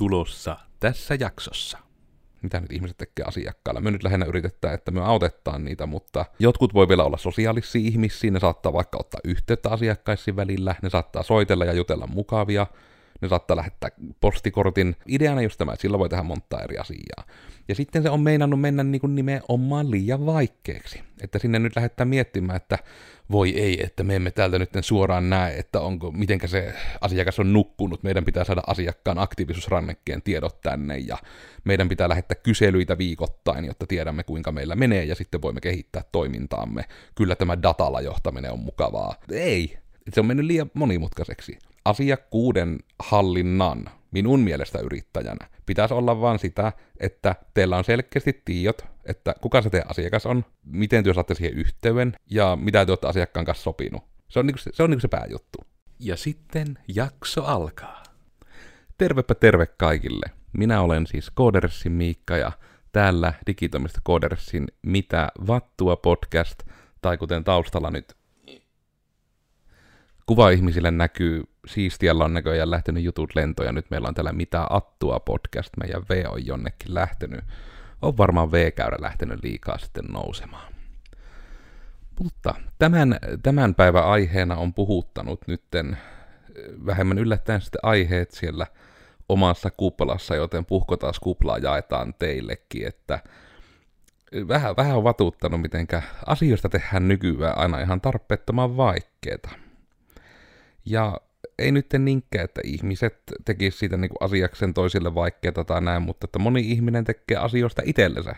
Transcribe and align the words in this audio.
tulossa 0.00 0.56
tässä 0.78 1.14
jaksossa. 1.20 1.78
Mitä 2.42 2.60
nyt 2.60 2.72
ihmiset 2.72 2.98
tekee 2.98 3.24
asiakkailla? 3.24 3.80
Me 3.80 3.90
nyt 3.90 4.02
lähinnä 4.02 4.26
yritetään, 4.26 4.74
että 4.74 4.90
me 4.90 5.00
autetaan 5.00 5.64
niitä, 5.64 5.86
mutta 5.86 6.24
jotkut 6.38 6.74
voi 6.74 6.88
vielä 6.88 7.04
olla 7.04 7.16
sosiaalisia 7.16 7.80
ihmisiä, 7.80 8.30
ne 8.30 8.40
saattaa 8.40 8.72
vaikka 8.72 8.98
ottaa 9.00 9.20
yhteyttä 9.24 9.70
asiakkaisiin 9.70 10.36
välillä, 10.36 10.74
ne 10.82 10.90
saattaa 10.90 11.22
soitella 11.22 11.64
ja 11.64 11.72
jutella 11.72 12.06
mukavia, 12.06 12.66
ne 13.20 13.28
saattaa 13.28 13.56
lähettää 13.56 13.90
postikortin. 14.20 14.96
Ideana 15.08 15.42
just 15.42 15.58
tämä, 15.58 15.72
että 15.72 15.82
sillä 15.82 15.98
voi 15.98 16.08
tehdä 16.08 16.22
monta 16.22 16.62
eri 16.62 16.78
asiaa. 16.78 17.24
Ja 17.68 17.74
sitten 17.74 18.02
se 18.02 18.10
on 18.10 18.20
meinannut 18.20 18.60
mennä 18.60 18.84
niin 18.84 19.00
kuin 19.00 19.14
nimenomaan 19.14 19.90
liian 19.90 20.26
vaikeaksi. 20.26 21.00
Että 21.22 21.38
sinne 21.38 21.58
nyt 21.58 21.76
lähdetään 21.76 22.08
miettimään, 22.08 22.56
että 22.56 22.78
voi 23.30 23.50
ei, 23.50 23.82
että 23.84 24.04
me 24.04 24.16
emme 24.16 24.30
täältä 24.30 24.58
nyt 24.58 24.70
suoraan 24.80 25.30
näe, 25.30 25.58
että 25.58 25.80
onko, 25.80 26.12
mitenkä 26.12 26.46
se 26.46 26.74
asiakas 27.00 27.38
on 27.38 27.52
nukkunut. 27.52 28.02
Meidän 28.02 28.24
pitää 28.24 28.44
saada 28.44 28.62
asiakkaan 28.66 29.18
aktiivisuusrannekkeen 29.18 30.22
tiedot 30.22 30.60
tänne 30.60 30.98
ja 30.98 31.18
meidän 31.64 31.88
pitää 31.88 32.08
lähettää 32.08 32.40
kyselyitä 32.42 32.98
viikoittain, 32.98 33.64
jotta 33.64 33.86
tiedämme 33.86 34.22
kuinka 34.22 34.52
meillä 34.52 34.76
menee 34.76 35.04
ja 35.04 35.14
sitten 35.14 35.42
voimme 35.42 35.60
kehittää 35.60 36.02
toimintaamme. 36.12 36.84
Kyllä 37.14 37.36
tämä 37.36 37.62
datalla 37.62 38.00
johtaminen 38.00 38.52
on 38.52 38.58
mukavaa. 38.58 39.14
Ei, 39.32 39.78
se 40.12 40.20
on 40.20 40.26
mennyt 40.26 40.46
liian 40.46 40.70
monimutkaiseksi 40.74 41.58
asiakkuuden 41.84 42.78
hallinnan 42.98 43.90
minun 44.10 44.40
mielestä 44.40 44.78
yrittäjänä 44.78 45.48
pitäisi 45.66 45.94
olla 45.94 46.20
vain 46.20 46.38
sitä, 46.38 46.72
että 47.00 47.34
teillä 47.54 47.76
on 47.76 47.84
selkeästi 47.84 48.42
tiedot, 48.44 48.84
että 49.04 49.34
kuka 49.40 49.62
se 49.62 49.70
teidän 49.70 49.90
asiakas 49.90 50.26
on, 50.26 50.44
miten 50.64 51.04
te 51.04 51.14
saatte 51.14 51.34
siihen 51.34 51.58
yhteyden 51.58 52.16
ja 52.30 52.58
mitä 52.60 52.86
te 52.86 52.92
olette 52.92 53.06
asiakkaan 53.06 53.46
kanssa 53.46 53.62
sopinut. 53.62 54.02
Se 54.28 54.38
on, 54.38 54.46
niinku 54.46 54.58
se, 54.58 54.70
se, 54.74 54.82
on 54.82 54.90
niinku 54.90 55.00
se 55.00 55.08
pääjuttu. 55.08 55.58
Ja 55.98 56.16
sitten 56.16 56.78
jakso 56.88 57.44
alkaa. 57.44 58.02
Tervepä 58.98 59.34
terve 59.34 59.66
kaikille. 59.66 60.26
Minä 60.52 60.80
olen 60.80 61.06
siis 61.06 61.30
Koodersin 61.30 61.92
Miikka 61.92 62.36
ja 62.36 62.52
täällä 62.92 63.32
digitoimista 63.46 64.00
Koodersin 64.02 64.66
Mitä 64.82 65.28
Vattua 65.46 65.96
podcast, 65.96 66.62
tai 67.02 67.18
kuten 67.18 67.44
taustalla 67.44 67.90
nyt 67.90 68.16
kuva-ihmisille 70.26 70.90
näkyy, 70.90 71.42
siistiällä 71.66 72.24
on 72.24 72.34
näköjään 72.34 72.70
lähtenyt 72.70 73.04
jutut 73.04 73.34
lentoja, 73.34 73.72
nyt 73.72 73.90
meillä 73.90 74.08
on 74.08 74.14
täällä 74.14 74.32
Mitä 74.32 74.66
Attua 74.70 75.20
podcast, 75.20 75.76
meidän 75.76 76.02
V 76.10 76.24
on 76.28 76.46
jonnekin 76.46 76.94
lähtenyt, 76.94 77.44
on 78.02 78.16
varmaan 78.16 78.52
V-käyrä 78.52 78.96
lähtenyt 79.00 79.42
liikaa 79.42 79.78
sitten 79.78 80.04
nousemaan. 80.04 80.72
Mutta 82.22 82.54
tämän, 82.78 83.16
tämän 83.42 83.74
päivän 83.74 84.04
aiheena 84.04 84.56
on 84.56 84.74
puhuttanut 84.74 85.40
nytten 85.46 85.98
vähemmän 86.86 87.18
yllättäen 87.18 87.60
sitten 87.60 87.80
aiheet 87.82 88.30
siellä 88.30 88.66
omassa 89.28 89.70
kuplassa, 89.70 90.34
joten 90.34 90.64
puhkotaas 90.64 91.20
kuplaa 91.20 91.58
jaetaan 91.58 92.14
teillekin, 92.18 92.86
että 92.86 93.20
vähän, 94.48 94.76
vähän 94.76 94.96
on 94.96 95.04
vatuuttanut, 95.04 95.60
mitenkä 95.60 96.02
asioista 96.26 96.68
tehdään 96.68 97.08
nykyään 97.08 97.58
aina 97.58 97.80
ihan 97.80 98.00
tarpeettoman 98.00 98.76
vaikeeta. 98.76 99.48
Ja 100.84 101.20
ei 101.60 101.72
nyt 101.72 101.86
niinkään, 101.98 102.44
että 102.44 102.60
ihmiset 102.64 103.18
tekisivät 103.44 103.78
siitä 103.78 103.96
niin 103.96 104.10
asiaksen 104.20 104.74
toisille 104.74 105.14
vaikeaa 105.14 105.64
tai 105.66 105.80
näin, 105.80 106.02
mutta 106.02 106.24
että 106.24 106.38
moni 106.38 106.60
ihminen 106.60 107.04
tekee 107.04 107.36
asioista 107.36 107.82
itsellensä 107.84 108.36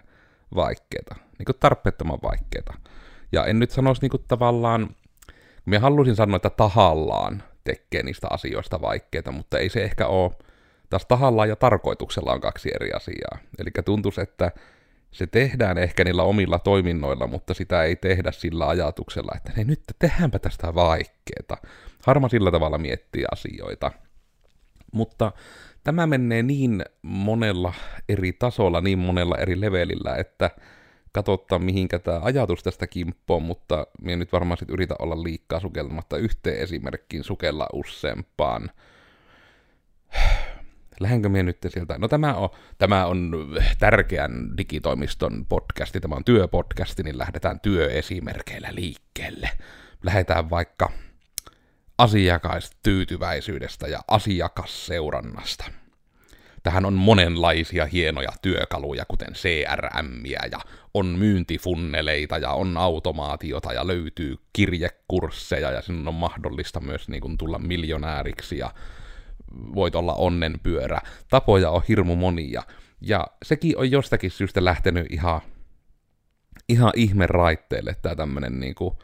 vaikeita, 0.55 1.14
niin 1.39 1.47
kuin 1.47 1.56
tarpeettoman 1.61 2.19
vaikeita. 2.23 2.75
Ja 3.33 3.45
en 3.45 3.59
nyt 3.59 3.70
sanoisi 3.70 4.03
niin 4.03 4.11
kuin 4.11 4.25
tavallaan, 4.29 4.97
minä 5.67 5.81
haluaisin 5.81 6.17
sanoa, 6.17 6.37
että 6.37 6.51
tahallaan 6.51 7.42
tekee 7.64 8.03
niistä 8.03 8.27
asioista 8.31 8.81
vaikeita, 8.81 9.33
mutta 9.33 9.59
ei 9.59 9.69
se 9.69 9.84
ehkä 9.84 10.07
ole, 10.07 10.33
taas 10.91 11.07
tahallaan 11.07 11.48
ja 11.48 11.57
tarkoituksella 11.57 12.33
on 12.33 12.41
kaksi 12.41 12.70
eri 12.75 12.92
asiaa. 12.92 13.39
Eli 13.59 13.70
tuntuu, 13.84 14.12
että 14.23 14.53
se 15.11 15.27
tehdään 15.27 15.79
ehkä 15.79 16.05
niillä 16.05 16.23
omilla 16.23 16.59
toiminnoilla, 16.59 17.27
mutta 17.27 17.55
sitä 17.55 17.83
ei 17.83 17.97
tehdä 17.97 18.33
sillä 18.33 18.69
ajatuksella, 18.69 19.33
että 19.36 19.52
hei 19.57 19.64
nyt 19.64 19.80
tehdäänpä 19.98 20.39
tästä 20.39 20.74
vaikeeta. 20.74 21.57
Harma 22.07 22.29
sillä 22.29 22.51
tavalla 22.51 22.79
miettiä 22.79 23.27
asioita. 23.33 23.92
Mutta 24.92 25.33
tämä 25.85 26.07
menee 26.07 26.42
niin 26.42 26.85
monella 27.02 27.74
eri 28.08 28.33
tasolla, 28.33 28.80
niin 28.80 28.98
monella 28.98 29.36
eri 29.39 29.61
levelillä, 29.61 30.17
että 30.17 30.51
katsotaan 31.12 31.64
mihinkä 31.64 31.98
tämä 31.98 32.20
ajatus 32.23 32.62
tästä 32.62 32.86
kimppoo, 32.86 33.41
mutta 33.41 33.86
minä 34.02 34.17
nyt 34.17 34.33
varmaan 34.33 34.58
sit 34.58 34.70
yritä 34.70 34.95
olla 34.98 35.23
liikkaa 35.23 35.61
sukelmatta 35.61 36.17
yhteen 36.17 36.58
esimerkkiin 36.58 37.24
sukella 37.24 37.67
useampaan. 37.73 38.70
Lähdenkö 41.01 41.29
minä 41.29 41.42
nyt 41.42 41.58
sieltä? 41.68 41.98
No 41.98 42.08
tämä 42.08 42.35
on, 42.35 42.48
tämä 42.79 43.07
on 43.07 43.33
tärkeän 43.79 44.57
digitoimiston 44.57 45.46
podcasti, 45.48 46.01
tämä 46.01 46.14
on 46.14 46.24
työpodcasti, 46.24 47.02
niin 47.02 47.18
lähdetään 47.18 47.61
työesimerkkeillä 47.61 48.68
liikkeelle. 48.73 49.51
Lähdetään 50.02 50.51
vaikka 50.51 50.92
asiakastyytyväisyydestä 51.98 53.89
ja 53.89 54.01
asiakasseurannasta. 54.08 55.64
Tähän 56.63 56.85
on 56.85 56.95
monenlaisia 56.95 57.86
hienoja 57.86 58.30
työkaluja, 58.42 59.05
kuten 59.08 59.33
CRM 59.33 60.27
ja 60.27 60.58
on 60.95 61.07
myyntifunneleita 61.07 62.39
ja 62.39 62.51
on 62.51 62.77
automaatiota 62.77 63.73
ja 63.73 63.86
löytyy 63.86 64.36
kirjekursseja 64.53 65.70
ja 65.70 65.83
sinun 65.83 66.08
on 66.08 66.14
mahdollista 66.14 66.80
myös 66.80 67.08
niin 67.08 67.20
kuin, 67.20 67.39
tulla 67.39 67.58
miljonääriksi 67.58 68.59
ja 68.59 68.74
voit 69.74 69.95
olla 69.95 70.14
onnenpyörä. 70.14 71.01
Tapoja 71.29 71.70
on 71.70 71.83
hirmu 71.89 72.17
monia. 72.17 72.63
Ja 73.01 73.27
sekin 73.45 73.79
on 73.79 73.91
jostakin 73.91 74.30
syystä 74.30 74.64
lähtenyt 74.64 75.07
ihan, 75.11 75.41
ihan 76.69 76.92
ihme 76.97 77.27
raitteelle 77.27 77.97
tämä 78.03 78.14
tämmönen 78.14 78.61
niinku, 78.61 78.98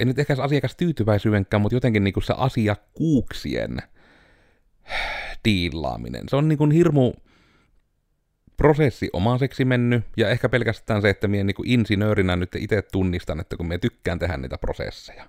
ei 0.00 0.06
nyt 0.06 0.18
ehkä 0.18 0.36
asiakastyytyväisyydenkään, 0.38 1.60
mutta 1.60 1.76
jotenkin 1.76 2.04
niinku 2.04 2.20
se 2.20 2.34
asiakkuuksien 2.36 3.78
diilaaminen. 5.44 6.28
Se 6.28 6.36
on 6.36 6.48
niinku 6.48 6.66
hirmu 6.66 7.12
prosessi 8.56 9.10
omaiseksi 9.12 9.64
mennyt, 9.64 10.04
ja 10.16 10.28
ehkä 10.28 10.48
pelkästään 10.48 11.02
se, 11.02 11.10
että 11.10 11.28
minä 11.28 11.44
niinku 11.44 11.62
insinöörinä 11.66 12.36
nyt 12.36 12.54
itse 12.58 12.82
tunnistan, 12.82 13.40
että 13.40 13.56
kun 13.56 13.66
minä 13.66 13.78
tykkään 13.78 14.18
tehdä 14.18 14.36
niitä 14.36 14.58
prosesseja. 14.58 15.28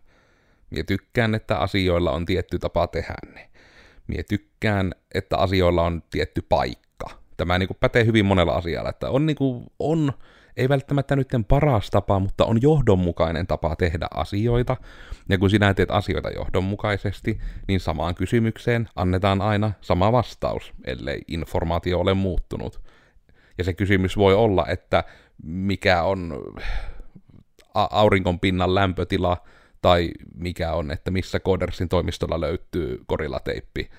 Minä 0.70 0.84
tykkään, 0.84 1.36
että 1.36 1.58
asioilla 1.58 2.12
on 2.12 2.26
tietty 2.26 2.60
tapa 2.60 2.88
tehdä 2.88 3.16
ne. 3.34 3.50
Mie 4.08 4.24
tykkään, 4.24 4.92
että 5.14 5.38
asioilla 5.38 5.84
on 5.84 6.04
tietty 6.10 6.42
paikka. 6.50 7.10
Tämä 7.38 7.60
niin 7.60 7.68
kuin 7.68 7.78
pätee 7.80 8.06
hyvin 8.06 8.26
monella 8.26 8.54
asialla, 8.54 8.90
että 8.90 9.10
on, 9.10 9.26
niin 9.26 9.36
kuin, 9.36 9.66
on 9.80 10.14
ei 10.58 10.70
välttämättä 10.70 11.16
nyt 11.16 11.28
paras 11.48 11.90
tapa, 11.90 12.20
mutta 12.20 12.46
on 12.46 12.62
johdonmukainen 12.62 13.48
tapa 13.48 13.76
tehdä 13.76 14.08
asioita. 14.14 14.78
Ja 15.30 15.38
kun 15.38 15.50
sinä 15.50 15.74
teet 15.74 15.92
asioita 15.92 16.30
johdonmukaisesti, 16.30 17.40
niin 17.68 17.80
samaan 17.80 18.16
kysymykseen 18.16 18.90
annetaan 18.96 19.42
aina 19.42 19.72
sama 19.82 20.12
vastaus, 20.12 20.74
ellei 20.86 21.22
informaatio 21.28 22.00
ole 22.00 22.14
muuttunut. 22.14 22.82
Ja 23.58 23.64
se 23.64 23.74
kysymys 23.74 24.18
voi 24.18 24.34
olla, 24.34 24.66
että 24.68 25.04
mikä 25.44 26.04
on 26.04 26.44
auringon 27.74 28.40
pinnan 28.40 28.76
lämpötila 28.76 29.38
tai 29.82 30.12
mikä 30.36 30.74
on, 30.74 30.92
että 30.92 31.12
missä 31.12 31.40
Codersin 31.40 31.90
toimistolla 31.90 32.42
löytyy 32.42 33.04
korillateippi. 33.08 33.90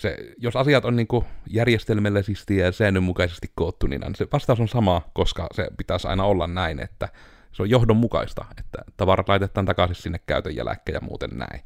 Se, 0.00 0.16
jos 0.38 0.56
asiat 0.56 0.84
on 0.84 0.96
niin 0.96 1.08
järjestelmällisesti 1.50 2.56
ja 2.56 2.72
säännönmukaisesti 2.72 3.52
koottu, 3.54 3.86
niin 3.86 4.02
se 4.14 4.26
vastaus 4.32 4.60
on 4.60 4.68
sama, 4.68 5.02
koska 5.12 5.46
se 5.54 5.68
pitäisi 5.76 6.08
aina 6.08 6.24
olla 6.24 6.46
näin, 6.46 6.80
että 6.80 7.08
se 7.52 7.62
on 7.62 7.70
johdonmukaista, 7.70 8.44
että 8.58 8.78
tavarat 8.96 9.28
laitetaan 9.28 9.66
takaisin 9.66 10.02
sinne 10.02 10.20
käytön 10.26 10.56
jälkeen 10.56 10.94
ja 10.94 11.00
muuten 11.00 11.30
näin. 11.32 11.60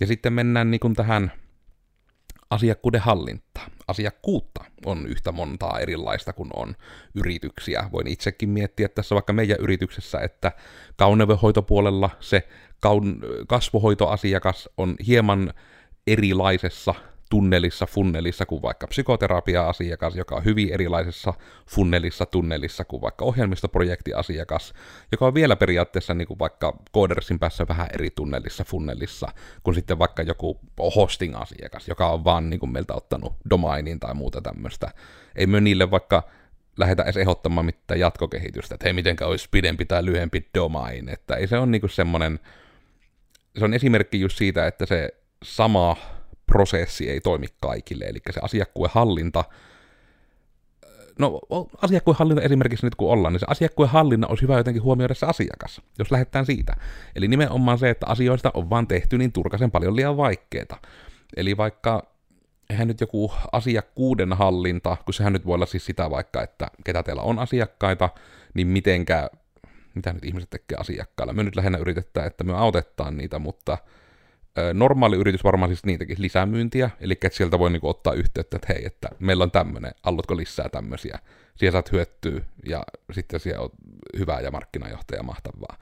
Ja 0.00 0.06
sitten 0.06 0.32
mennään 0.32 0.70
niin 0.70 0.94
tähän 0.96 1.32
asiakkuuden 2.50 3.00
hallinta. 3.00 3.60
Asiakkuutta 3.88 4.64
on 4.84 5.06
yhtä 5.06 5.32
montaa 5.32 5.78
erilaista 5.78 6.32
kuin 6.32 6.50
on 6.56 6.74
yrityksiä. 7.14 7.88
Voin 7.92 8.06
itsekin 8.06 8.48
miettiä 8.48 8.88
tässä 8.88 9.14
vaikka 9.14 9.32
meidän 9.32 9.56
yrityksessä, 9.60 10.20
että 10.20 10.52
kauneudenhoitopuolella 10.96 12.10
se 12.20 12.48
kasvohoitoasiakas 13.48 14.68
on 14.76 14.96
hieman 15.06 15.52
erilaisessa 16.06 16.94
tunnelissa, 17.30 17.86
funnelissa 17.86 18.46
kuin 18.46 18.62
vaikka 18.62 18.86
psykoterapia-asiakas, 18.86 20.16
joka 20.16 20.36
on 20.36 20.44
hyvin 20.44 20.72
erilaisessa 20.72 21.34
funnelissa, 21.70 22.26
tunnelissa 22.26 22.84
kuin 22.84 23.02
vaikka 23.02 23.24
ohjelmistoprojektiasiakas, 23.24 24.74
joka 25.12 25.26
on 25.26 25.34
vielä 25.34 25.56
periaatteessa 25.56 26.14
niin 26.14 26.28
kuin 26.28 26.38
vaikka 26.38 26.76
Codersin 26.94 27.38
päässä 27.38 27.68
vähän 27.68 27.88
eri 27.94 28.10
tunnelissa, 28.10 28.64
funnelissa, 28.64 29.28
kuin 29.62 29.74
sitten 29.74 29.98
vaikka 29.98 30.22
joku 30.22 30.60
hosting-asiakas, 30.96 31.88
joka 31.88 32.08
on 32.08 32.24
vaan 32.24 32.50
niin 32.50 32.60
kuin 32.60 32.72
meiltä 32.72 32.94
ottanut 32.94 33.32
domainin 33.50 34.00
tai 34.00 34.14
muuta 34.14 34.40
tämmöistä. 34.40 34.90
Ei 35.36 35.46
myö 35.46 35.60
niille 35.60 35.90
vaikka 35.90 36.22
lähdetä 36.76 37.02
edes 37.02 37.16
ehdottamaan 37.16 37.66
mitään 37.66 38.00
jatkokehitystä, 38.00 38.74
että 38.74 38.86
hei, 38.86 38.92
mitenkä 38.92 39.26
olisi 39.26 39.48
pidempi 39.50 39.84
tai 39.84 40.04
lyhempi 40.04 40.48
domain, 40.54 41.08
että 41.08 41.36
ei 41.36 41.46
se 41.46 41.58
ole 41.58 41.66
niinku 41.66 41.88
semmoinen, 41.88 42.40
se 43.58 43.64
on 43.64 43.74
esimerkki 43.74 44.20
just 44.20 44.38
siitä, 44.38 44.66
että 44.66 44.86
se 44.86 45.08
sama 45.42 45.96
prosessi 46.46 47.10
ei 47.10 47.20
toimi 47.20 47.46
kaikille, 47.60 48.04
eli 48.04 48.18
se 48.30 48.40
asiakkuuden 48.42 48.94
hallinta, 48.94 49.44
no 51.18 51.40
asiakkuuden 51.82 52.18
hallinta 52.18 52.42
esimerkiksi 52.42 52.86
nyt 52.86 52.94
kun 52.94 53.10
ollaan, 53.10 53.32
niin 53.32 53.40
se 53.40 53.46
asiakkuuden 53.48 54.30
olisi 54.30 54.42
hyvä 54.42 54.56
jotenkin 54.56 54.82
huomioida 54.82 55.14
se 55.14 55.26
asiakas, 55.26 55.80
jos 55.98 56.10
lähdetään 56.10 56.46
siitä. 56.46 56.76
Eli 57.16 57.28
nimenomaan 57.28 57.78
se, 57.78 57.90
että 57.90 58.06
asioista 58.06 58.50
on 58.54 58.70
vaan 58.70 58.86
tehty 58.86 59.18
niin 59.18 59.32
turkasen 59.32 59.70
paljon 59.70 59.96
liian 59.96 60.16
vaikeita. 60.16 60.76
Eli 61.36 61.56
vaikka 61.56 62.02
eihän 62.70 62.88
nyt 62.88 63.00
joku 63.00 63.32
asiakkuuden 63.52 64.32
hallinta, 64.32 64.96
kun 65.04 65.14
sehän 65.14 65.32
nyt 65.32 65.46
voi 65.46 65.54
olla 65.54 65.66
siis 65.66 65.86
sitä 65.86 66.10
vaikka, 66.10 66.42
että 66.42 66.70
ketä 66.84 67.02
teillä 67.02 67.22
on 67.22 67.38
asiakkaita, 67.38 68.08
niin 68.54 68.66
mitenkä, 68.66 69.30
mitä 69.94 70.12
nyt 70.12 70.24
ihmiset 70.24 70.50
tekee 70.50 70.78
asiakkailla. 70.78 71.32
Me 71.32 71.42
nyt 71.42 71.56
lähinnä 71.56 71.78
yritetään, 71.78 72.26
että 72.26 72.44
me 72.44 72.52
autetaan 72.52 73.16
niitä, 73.16 73.38
mutta 73.38 73.78
normaali 74.74 75.16
yritys 75.16 75.44
varmaan 75.44 75.70
siis 75.70 75.84
niitäkin 75.84 76.16
lisämyyntiä, 76.18 76.90
eli 77.00 77.12
että 77.12 77.36
sieltä 77.36 77.58
voi 77.58 77.70
niinku 77.70 77.88
ottaa 77.88 78.12
yhteyttä, 78.12 78.56
että 78.56 78.72
hei, 78.72 78.86
että 78.86 79.08
meillä 79.18 79.44
on 79.44 79.50
tämmöinen, 79.50 79.92
haluatko 80.02 80.36
lisää 80.36 80.68
tämmöisiä, 80.68 81.18
siellä 81.56 81.72
saat 81.72 81.92
hyötyä, 81.92 82.40
ja 82.66 82.82
sitten 83.12 83.40
siellä 83.40 83.62
on 83.62 83.70
hyvää 84.18 84.40
ja 84.40 84.50
markkinajohtaja 84.50 85.22
mahtavaa. 85.22 85.76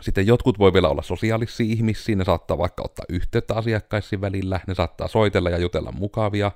Sitten 0.00 0.26
jotkut 0.26 0.58
voi 0.58 0.72
vielä 0.72 0.88
olla 0.88 1.02
sosiaalisia 1.02 1.66
ihmisiä, 1.72 2.16
ne 2.16 2.24
saattaa 2.24 2.58
vaikka 2.58 2.82
ottaa 2.84 3.04
yhteyttä 3.08 3.54
asiakkaisiin 3.54 4.20
välillä, 4.20 4.60
ne 4.66 4.74
saattaa 4.74 5.08
soitella 5.08 5.50
ja 5.50 5.58
jutella 5.58 5.92
mukavia, 5.92 6.52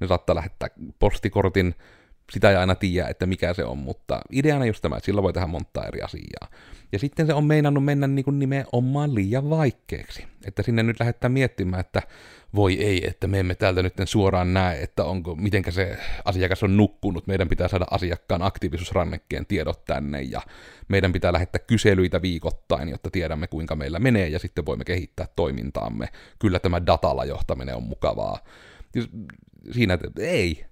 ne 0.00 0.06
saattaa 0.06 0.36
lähettää 0.36 0.68
postikortin, 0.98 1.74
sitä 2.32 2.50
ei 2.50 2.56
aina 2.56 2.74
tiedä, 2.74 3.08
että 3.08 3.26
mikä 3.26 3.54
se 3.54 3.64
on, 3.64 3.78
mutta 3.78 4.20
ideana 4.32 4.64
just 4.64 4.82
tämä, 4.82 4.96
että 4.96 5.06
sillä 5.06 5.22
voi 5.22 5.32
tehdä 5.32 5.46
monta 5.46 5.84
eri 5.84 6.02
asiaa. 6.02 6.48
Ja 6.92 6.98
sitten 6.98 7.26
se 7.26 7.34
on 7.34 7.44
meinannut 7.44 7.84
mennä 7.84 8.06
niin 8.06 8.24
kuin 8.24 8.38
nimenomaan 8.38 9.14
liian 9.14 9.50
vaikeaksi. 9.50 10.24
Että 10.44 10.62
sinne 10.62 10.82
nyt 10.82 11.00
lähdetään 11.00 11.32
miettimään, 11.32 11.80
että 11.80 12.02
voi 12.54 12.74
ei, 12.74 13.06
että 13.06 13.26
me 13.26 13.40
emme 13.40 13.54
täältä 13.54 13.82
nyt 13.82 13.94
suoraan 14.04 14.54
näe, 14.54 14.82
että 14.82 15.04
onko, 15.04 15.34
mitenkä 15.34 15.70
se 15.70 15.98
asiakas 16.24 16.62
on 16.62 16.76
nukkunut. 16.76 17.26
Meidän 17.26 17.48
pitää 17.48 17.68
saada 17.68 17.86
asiakkaan 17.90 18.42
aktiivisuusrannekkeen 18.42 19.46
tiedot 19.46 19.84
tänne 19.84 20.22
ja 20.22 20.40
meidän 20.88 21.12
pitää 21.12 21.32
lähettää 21.32 21.64
kyselyitä 21.66 22.22
viikoittain, 22.22 22.88
jotta 22.88 23.10
tiedämme 23.10 23.46
kuinka 23.46 23.76
meillä 23.76 23.98
menee 23.98 24.28
ja 24.28 24.38
sitten 24.38 24.66
voimme 24.66 24.84
kehittää 24.84 25.26
toimintaamme. 25.36 26.08
Kyllä 26.38 26.58
tämä 26.58 26.86
datalla 26.86 27.24
johtaminen 27.24 27.76
on 27.76 27.82
mukavaa. 27.82 28.38
Siinä, 29.72 29.94
että 29.94 30.08
ei, 30.18 30.64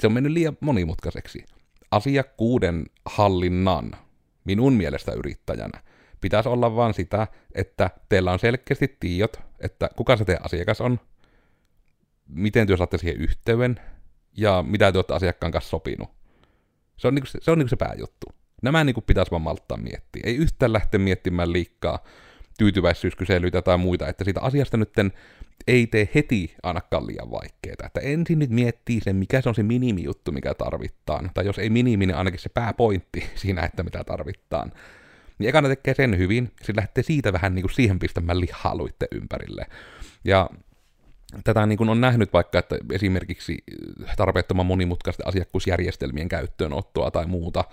se 0.00 0.06
on 0.06 0.12
mennyt 0.12 0.32
liian 0.32 0.56
monimutkaiseksi. 0.60 1.44
Asiakkuuden 1.90 2.86
hallinnan, 3.04 3.90
minun 4.44 4.72
mielestä 4.72 5.12
yrittäjänä, 5.12 5.82
pitäisi 6.20 6.48
olla 6.48 6.76
vain 6.76 6.94
sitä, 6.94 7.26
että 7.54 7.90
teillä 8.08 8.32
on 8.32 8.38
selkeästi 8.38 8.96
tiedot, 9.00 9.40
että 9.60 9.90
kuka 9.96 10.16
se 10.16 10.24
teidän 10.24 10.44
asiakas 10.44 10.80
on, 10.80 11.00
miten 12.28 12.66
työ 12.66 12.76
saatte 12.76 12.98
siihen 12.98 13.20
yhteyden, 13.20 13.80
ja 14.36 14.64
mitä 14.68 14.92
te 14.92 14.98
olette 14.98 15.14
asiakkaan 15.14 15.52
kanssa 15.52 15.70
sopinut. 15.70 16.10
Se 16.96 17.08
on, 17.08 17.14
niinku 17.14 17.26
se, 17.26 17.38
se, 17.42 17.50
on 17.50 17.58
niinku 17.58 17.68
se 17.68 17.76
pääjuttu. 17.76 18.26
Nämä 18.62 18.84
niinku 18.84 19.00
pitäisi 19.00 19.30
vaan 19.30 19.42
malttaa 19.42 19.78
miettiä. 19.78 20.22
Ei 20.24 20.36
yhtään 20.36 20.72
lähteä 20.72 21.00
miettimään 21.00 21.52
liikaa 21.52 22.04
tyytyväisyyskyselyitä 22.60 23.62
tai 23.62 23.78
muita, 23.78 24.08
että 24.08 24.24
siitä 24.24 24.40
asiasta 24.40 24.76
nytten 24.76 25.12
ei 25.66 25.86
tee 25.86 26.08
heti 26.14 26.54
ainakaan 26.62 27.06
liian 27.06 27.30
vaikeaa. 27.30 27.86
Että 27.86 28.00
ensin 28.00 28.38
nyt 28.38 28.50
miettii 28.50 29.00
sen, 29.00 29.16
mikä 29.16 29.40
se 29.40 29.48
on 29.48 29.54
se 29.54 29.62
minimijuttu, 29.62 30.32
mikä 30.32 30.54
tarvittaan. 30.54 31.30
Tai 31.34 31.46
jos 31.46 31.58
ei 31.58 31.70
minimi, 31.70 32.06
niin 32.06 32.16
ainakin 32.16 32.40
se 32.40 32.48
pääpointti 32.48 33.24
siinä, 33.42 33.62
että 33.62 33.82
mitä 33.82 34.04
tarvittaan. 34.04 34.72
Niin 35.38 35.48
ekana 35.48 35.68
tekee 35.68 35.94
sen 35.94 36.18
hyvin, 36.18 36.50
sitten 36.56 36.76
lähtee 36.76 37.04
siitä 37.04 37.32
vähän 37.32 37.54
niin 37.54 37.62
kuin 37.62 37.72
siihen 37.72 37.98
pistämään 37.98 38.40
lihaluitte 38.40 39.08
ympärille. 39.12 39.66
Ja 40.24 40.50
tätä 41.44 41.66
niin 41.66 41.78
kuin 41.78 41.90
on 41.90 42.00
nähnyt 42.00 42.32
vaikka, 42.32 42.58
että 42.58 42.78
esimerkiksi 42.92 43.58
tarpeettoman 44.16 44.66
monimutkaisten 44.66 45.26
asiakkuusjärjestelmien 45.26 46.28
käyttöönottoa 46.28 47.10
tai 47.10 47.26
muuta, 47.26 47.64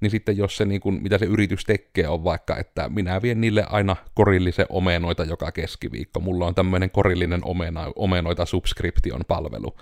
niin 0.00 0.10
sitten 0.10 0.36
jos 0.36 0.56
se, 0.56 0.64
niin 0.64 0.80
kuin, 0.80 1.02
mitä 1.02 1.18
se 1.18 1.24
yritys 1.24 1.64
tekee, 1.64 2.08
on 2.08 2.24
vaikka, 2.24 2.56
että 2.56 2.88
minä 2.88 3.22
vien 3.22 3.40
niille 3.40 3.64
aina 3.68 3.96
korillisen 4.14 4.66
omenoita 4.68 5.24
joka 5.24 5.52
keskiviikko, 5.52 6.20
mulla 6.20 6.46
on 6.46 6.54
tämmöinen 6.54 6.90
korillinen 6.90 7.40
omena, 7.44 7.92
omenoita 7.96 8.46
subscription 8.46 9.20
palvelu, 9.28 9.76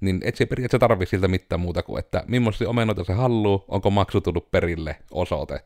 niin 0.00 0.20
et 0.24 0.36
se 0.36 0.46
periaatteessa 0.46 0.88
tarvi 0.88 1.06
siltä 1.06 1.28
mitään 1.28 1.60
muuta 1.60 1.82
kuin, 1.82 1.98
että 1.98 2.24
millaisia 2.26 2.68
omenoita 2.68 3.04
se 3.04 3.12
halluu, 3.12 3.64
onko 3.68 3.90
maksu 3.90 4.20
tullut 4.20 4.50
perille, 4.50 4.96
osoite, 5.10 5.60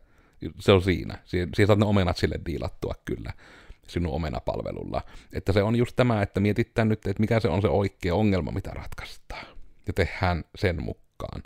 se 0.59 0.73
on 0.73 0.82
siinä. 0.82 1.19
Siinä, 1.25 1.49
siinä 1.55 1.67
saat 1.67 1.79
ne 1.79 1.85
omenat 1.85 2.17
sille 2.17 2.41
diilattua 2.47 2.94
kyllä 3.05 3.32
sinun 3.87 4.15
omenapalvelulla. 4.15 5.03
Että 5.32 5.53
se 5.53 5.62
on 5.62 5.77
just 5.77 5.97
tämä, 5.97 6.23
että 6.23 6.41
mietitään 6.41 6.88
nyt, 6.88 7.06
että 7.06 7.20
mikä 7.20 7.41
se 7.41 7.49
on 7.49 7.62
se 7.62 7.69
oikea 7.69 8.15
ongelma, 8.15 8.50
mitä 8.50 8.70
ratkaistaan. 8.70 9.47
Ja 9.87 9.93
tehdään 9.93 10.44
sen 10.55 10.82
mukaan. 10.82 11.43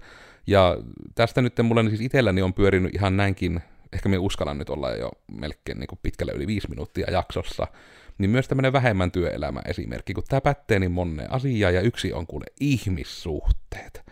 Ja 0.49 0.77
tästä 1.15 1.43
nyt 1.43 1.53
mulle 1.63 1.89
siis 1.89 2.01
itselläni 2.01 2.43
on 2.43 2.55
pyörinyt 2.55 2.95
ihan 2.95 3.17
näinkin, 3.17 3.61
ehkä 3.93 4.09
me 4.09 4.19
uskallan 4.19 4.59
nyt 4.59 4.71
olla 4.71 4.91
jo 4.91 5.11
melkein 5.33 5.79
niin 5.79 5.99
pitkälle 6.03 6.33
yli 6.33 6.47
viisi 6.47 6.71
minuuttia 6.71 7.11
jaksossa, 7.11 7.67
niin 8.19 8.31
myös 8.31 8.49
tämmöinen 8.49 8.73
vähemmän 8.73 9.11
työelämä 9.11 9.61
esimerkki, 9.65 10.15
kun 10.15 10.25
tämä 10.29 10.41
pätee 10.41 10.79
niin 10.79 10.93
moneen 10.93 11.33
asiaan, 11.33 11.75
ja 11.75 11.81
yksi 11.81 12.13
on 12.13 12.27
kuule 12.27 12.45
ihmissuhteet. 12.61 14.03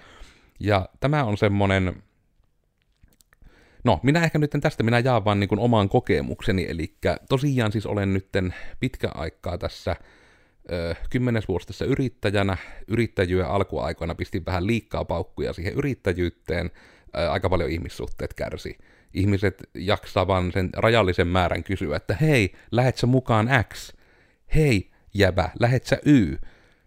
Ja 0.60 0.88
tämä 1.00 1.24
on 1.24 1.36
semmoinen, 1.36 2.02
no 3.84 4.00
minä 4.02 4.24
ehkä 4.24 4.38
nyt 4.38 4.50
tästä 4.60 4.82
minä 4.82 4.98
jaan 4.98 5.24
vaan 5.24 5.40
niin 5.40 5.58
oman 5.58 5.88
kokemukseni, 5.88 6.66
eli 6.68 6.96
tosiaan 7.28 7.72
siis 7.72 7.86
olen 7.86 8.14
nytten 8.14 8.54
pitkä 8.80 9.08
aikaa 9.14 9.58
tässä 9.58 9.96
kymmenesvuostessa 11.10 11.84
yrittäjänä, 11.84 12.56
yrittäjyä 12.88 13.46
alkuaikoina 13.46 14.14
pistin 14.14 14.46
vähän 14.46 14.66
liikkaa 14.66 15.04
paukkuja 15.04 15.52
siihen 15.52 15.74
yrittäjyyteen, 15.74 16.70
aika 17.30 17.50
paljon 17.50 17.70
ihmissuhteet 17.70 18.34
kärsi. 18.34 18.78
Ihmiset 19.14 19.62
jaksavan 19.74 20.52
sen 20.52 20.70
rajallisen 20.76 21.28
määrän 21.28 21.64
kysyä, 21.64 21.96
että 21.96 22.16
hei, 22.20 22.54
lähet 22.70 22.96
sä 22.96 23.06
mukaan 23.06 23.48
X? 23.74 23.92
Hei, 24.54 24.90
jäbä, 25.14 25.50
lähet 25.60 25.86
sä 25.86 25.98
Y? 26.04 26.36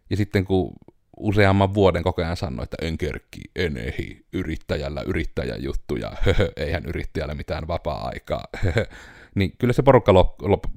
Ja 0.09 0.17
sitten 0.17 0.45
kun 0.45 0.73
useamman 1.19 1.73
vuoden 1.73 2.03
koko 2.03 2.21
ajan 2.21 2.37
sanoi, 2.37 2.63
että 2.63 2.77
en 2.81 2.97
kerkki, 2.97 3.41
en 3.55 3.77
ehi, 3.77 4.25
yrittäjällä 4.33 5.01
yrittäjän 5.01 5.63
juttuja, 5.63 6.11
eihän 6.57 6.85
yrittäjällä 6.85 7.35
mitään 7.35 7.67
vapaa-aikaa, 7.67 8.43
niin 9.35 9.53
kyllä 9.57 9.73
se 9.73 9.83
porukka 9.83 10.13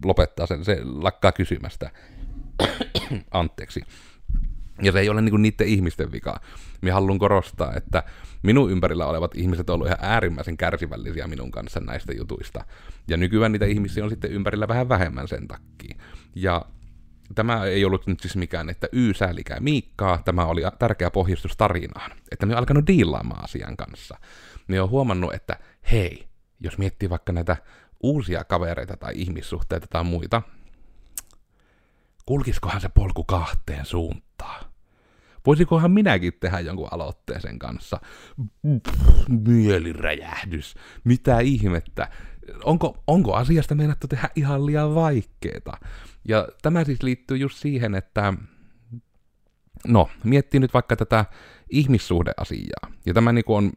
lopettaa 0.05 0.47
sen, 0.47 0.65
se 0.65 0.79
lakkaa 0.85 1.33
kysymästä. 1.33 1.91
Anteeksi. 3.31 3.81
Ja 4.83 4.93
se 4.93 5.01
ei 5.01 5.09
ole 5.09 5.23
niinku 5.23 5.37
niiden 5.37 5.67
ihmisten 5.67 6.13
vika. 6.13 6.41
Minä 6.83 6.95
haluan 6.95 7.19
korostaa, 7.19 7.75
että 7.77 8.03
minun 8.43 8.71
ympärillä 8.71 9.07
olevat 9.07 9.35
ihmiset 9.35 9.71
ovat 9.71 9.87
ihan 9.87 9.99
äärimmäisen 10.03 10.57
kärsivällisiä 10.57 11.27
minun 11.27 11.51
kanssa 11.51 11.81
näistä 11.81 12.13
jutuista. 12.13 12.65
Ja 13.09 13.17
nykyään 13.17 13.53
niitä 13.53 13.67
ihmisiä 13.67 14.05
on 14.05 14.11
sitten 14.11 14.33
ympärillä 14.33 14.69
vähän 14.69 14.89
vähemmän 14.89 15.29
sen 15.29 15.49
takia. 15.49 15.97
Ja 16.35 16.65
tämä 17.35 17.65
ei 17.65 17.85
ollut 17.85 18.07
nyt 18.07 18.21
siis 18.21 18.37
mikään, 18.37 18.71
että 18.71 18.89
Y 18.93 19.15
säälikää 19.15 19.61
Miikkaa, 19.61 20.23
tämä 20.25 20.45
oli 20.45 20.63
tärkeä 20.79 21.11
pohjustus 21.11 21.57
tarinaan. 21.57 22.11
Että 22.31 22.47
ne 22.47 22.53
on 22.53 22.59
alkanut 22.59 22.87
diilaamaan 22.87 23.45
asian 23.45 23.77
kanssa. 23.77 24.19
Ne 24.69 24.81
on 24.81 24.91
huomannut, 24.91 25.35
että 25.35 25.57
hei, 25.93 26.29
jos 26.61 26.79
miettii 26.79 27.11
vaikka 27.11 27.33
näitä 27.33 27.57
uusia 28.03 28.45
kavereita 28.45 28.97
tai 28.97 29.13
ihmissuhteita 29.17 29.87
tai 29.91 30.05
muita, 30.05 30.43
kulkiskohan 32.27 32.81
se 32.81 32.89
polku 32.89 33.25
kahteen 33.25 33.87
suuntaan? 33.87 34.73
Voisikohan 35.47 35.91
minäkin 35.91 36.33
tehdä 36.41 36.61
jonkun 36.61 36.89
aloitteeseen 36.91 37.59
kanssa? 37.59 38.01
Pff, 38.83 39.29
mieliräjähdys. 39.29 40.75
Mitä 41.05 41.41
ihmettä? 41.41 42.09
Onko, 42.65 43.03
onko 43.07 43.35
asiasta 43.35 43.75
meinattu 43.75 44.09
tehdä 44.09 44.29
ihan 44.37 44.67
liian 44.67 44.95
vaikeeta? 44.95 45.73
Ja 46.29 46.49
tämä 46.63 46.85
siis 46.85 47.03
liittyy 47.03 47.37
just 47.37 47.59
siihen, 47.59 47.95
että 47.95 48.35
no, 49.89 50.11
miettii 50.25 50.61
nyt 50.61 50.75
vaikka 50.75 50.97
tätä 50.97 51.25
ihmissuhdeasiaa. 51.71 52.93
Ja 53.07 53.15
tämä 53.15 53.33
niin 53.33 53.45
on 53.47 53.73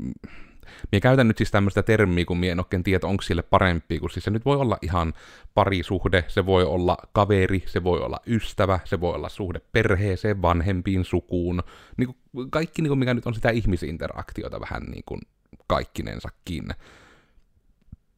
Mie 0.92 1.02
käytän 1.02 1.28
nyt 1.28 1.38
siis 1.38 1.52
tämmöistä 1.52 1.84
termiä, 1.84 2.26
kun 2.26 2.38
mie 2.38 2.52
en 2.52 2.60
oikein 2.60 2.84
tiedä, 2.84 3.08
onko 3.08 3.22
sille 3.22 3.44
parempi, 3.44 4.00
kun 4.00 4.10
siis 4.10 4.26
se 4.26 4.32
nyt 4.32 4.46
voi 4.46 4.58
olla 4.58 4.78
ihan 4.82 5.14
parisuhde, 5.54 6.26
se 6.28 6.46
voi 6.46 6.64
olla 6.64 6.98
kaveri, 7.14 7.64
se 7.66 7.84
voi 7.84 8.00
olla 8.00 8.20
ystävä, 8.28 8.80
se 8.86 9.00
voi 9.00 9.14
olla 9.14 9.30
suhde 9.30 9.62
perheeseen, 9.72 10.42
vanhempiin, 10.42 11.06
sukuun, 11.06 11.64
niin 11.98 12.08
kuin 12.34 12.52
kaikki, 12.52 12.82
niin 12.82 12.90
kuin 12.90 13.00
mikä 13.00 13.14
nyt 13.14 13.26
on 13.26 13.36
sitä 13.36 13.50
ihmisinteraktiota 13.50 14.60
vähän 14.60 14.84
niin 14.84 15.04
kuin 15.06 15.22
kaikkinensakin. 15.68 16.66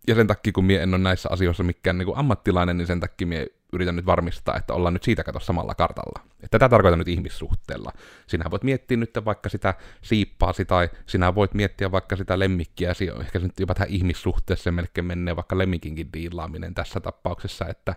Ja 0.07 0.15
sen 0.15 0.27
takia, 0.27 0.53
kun 0.53 0.65
mie 0.65 0.83
en 0.83 0.93
ole 0.93 1.03
näissä 1.03 1.29
asioissa 1.31 1.63
mikään 1.63 1.97
niin 1.97 2.05
kuin 2.05 2.17
ammattilainen, 2.17 2.77
niin 2.77 2.87
sen 2.87 2.99
takia 2.99 3.27
mie 3.27 3.47
yritän 3.73 3.95
nyt 3.95 4.05
varmistaa, 4.05 4.55
että 4.55 4.73
ollaan 4.73 4.93
nyt 4.93 5.03
siitä 5.03 5.23
kato 5.23 5.39
samalla 5.39 5.75
kartalla. 5.75 6.19
Että 6.31 6.59
tätä 6.59 6.69
tarkoitan 6.69 6.99
nyt 6.99 7.07
ihmissuhteella. 7.07 7.91
Sinä 8.27 8.45
voit 8.51 8.63
miettiä 8.63 8.97
nyt 8.97 9.11
vaikka 9.25 9.49
sitä 9.49 9.73
siippaasi 10.01 10.65
tai 10.65 10.89
sinä 11.05 11.35
voit 11.35 11.53
miettiä 11.53 11.91
vaikka 11.91 12.15
sitä 12.15 12.39
lemmikkiä, 12.39 12.93
ehkä 13.19 13.39
se 13.39 13.45
nyt 13.45 13.59
jopa 13.59 13.73
tähän 13.73 13.89
ihmissuhteessa 13.89 14.71
melkein 14.71 15.05
menee 15.05 15.35
vaikka 15.35 15.57
lemmikinkin 15.57 16.13
diilaaminen 16.13 16.73
tässä 16.73 16.99
tapauksessa, 16.99 17.67
että 17.67 17.95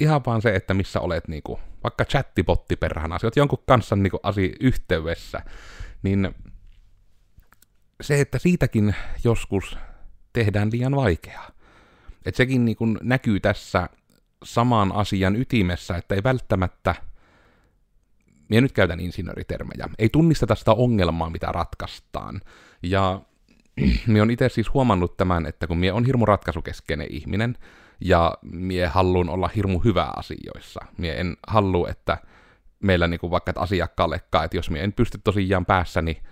ihan 0.00 0.20
vaan 0.26 0.42
se, 0.42 0.54
että 0.54 0.74
missä 0.74 1.00
olet 1.00 1.28
niinku, 1.28 1.60
vaikka 1.84 2.04
chattibotti 2.04 2.76
perhana, 2.76 3.18
olet 3.22 3.36
jonkun 3.36 3.62
kanssa 3.66 3.96
niinku 3.96 4.20
asi 4.22 4.52
yhteydessä, 4.60 5.42
niin 6.02 6.34
se, 8.00 8.20
että 8.20 8.38
siitäkin 8.38 8.94
joskus 9.24 9.78
tehdään 10.32 10.70
liian 10.72 10.96
vaikeaa. 10.96 11.50
Että 12.26 12.36
sekin 12.36 12.64
niinku 12.64 12.86
näkyy 12.86 13.40
tässä 13.40 13.88
saman 14.44 14.92
asian 14.92 15.36
ytimessä, 15.36 15.96
että 15.96 16.14
ei 16.14 16.22
välttämättä, 16.22 16.94
minä 18.48 18.60
nyt 18.60 18.72
käytän 18.72 19.00
insinööritermejä, 19.00 19.88
ei 19.98 20.08
tunnisteta 20.08 20.54
sitä 20.54 20.72
ongelmaa, 20.72 21.30
mitä 21.30 21.46
ratkaistaan. 21.46 22.40
Ja 22.82 23.20
minä 24.06 24.22
on 24.22 24.30
itse 24.30 24.48
siis 24.48 24.74
huomannut 24.74 25.16
tämän, 25.16 25.46
että 25.46 25.66
kun 25.66 25.78
minä 25.78 25.94
on 25.94 26.04
hirmu 26.04 26.26
ratkaisukeskeinen 26.26 27.06
ihminen, 27.10 27.56
ja 28.00 28.34
mie 28.42 28.86
haluan 28.86 29.28
olla 29.28 29.50
hirmu 29.56 29.78
hyvä 29.78 30.12
asioissa. 30.16 30.80
Mie 30.98 31.20
en 31.20 31.36
halua, 31.46 31.88
että 31.88 32.18
meillä 32.82 33.06
niinku 33.06 33.30
vaikka 33.30 33.50
että 33.50 33.60
asiakkaallekaan, 33.60 34.44
että 34.44 34.56
jos 34.56 34.70
mie 34.70 34.84
en 34.84 34.92
pysty 34.92 35.18
tosiaan 35.24 35.66
päässäni 35.66 36.22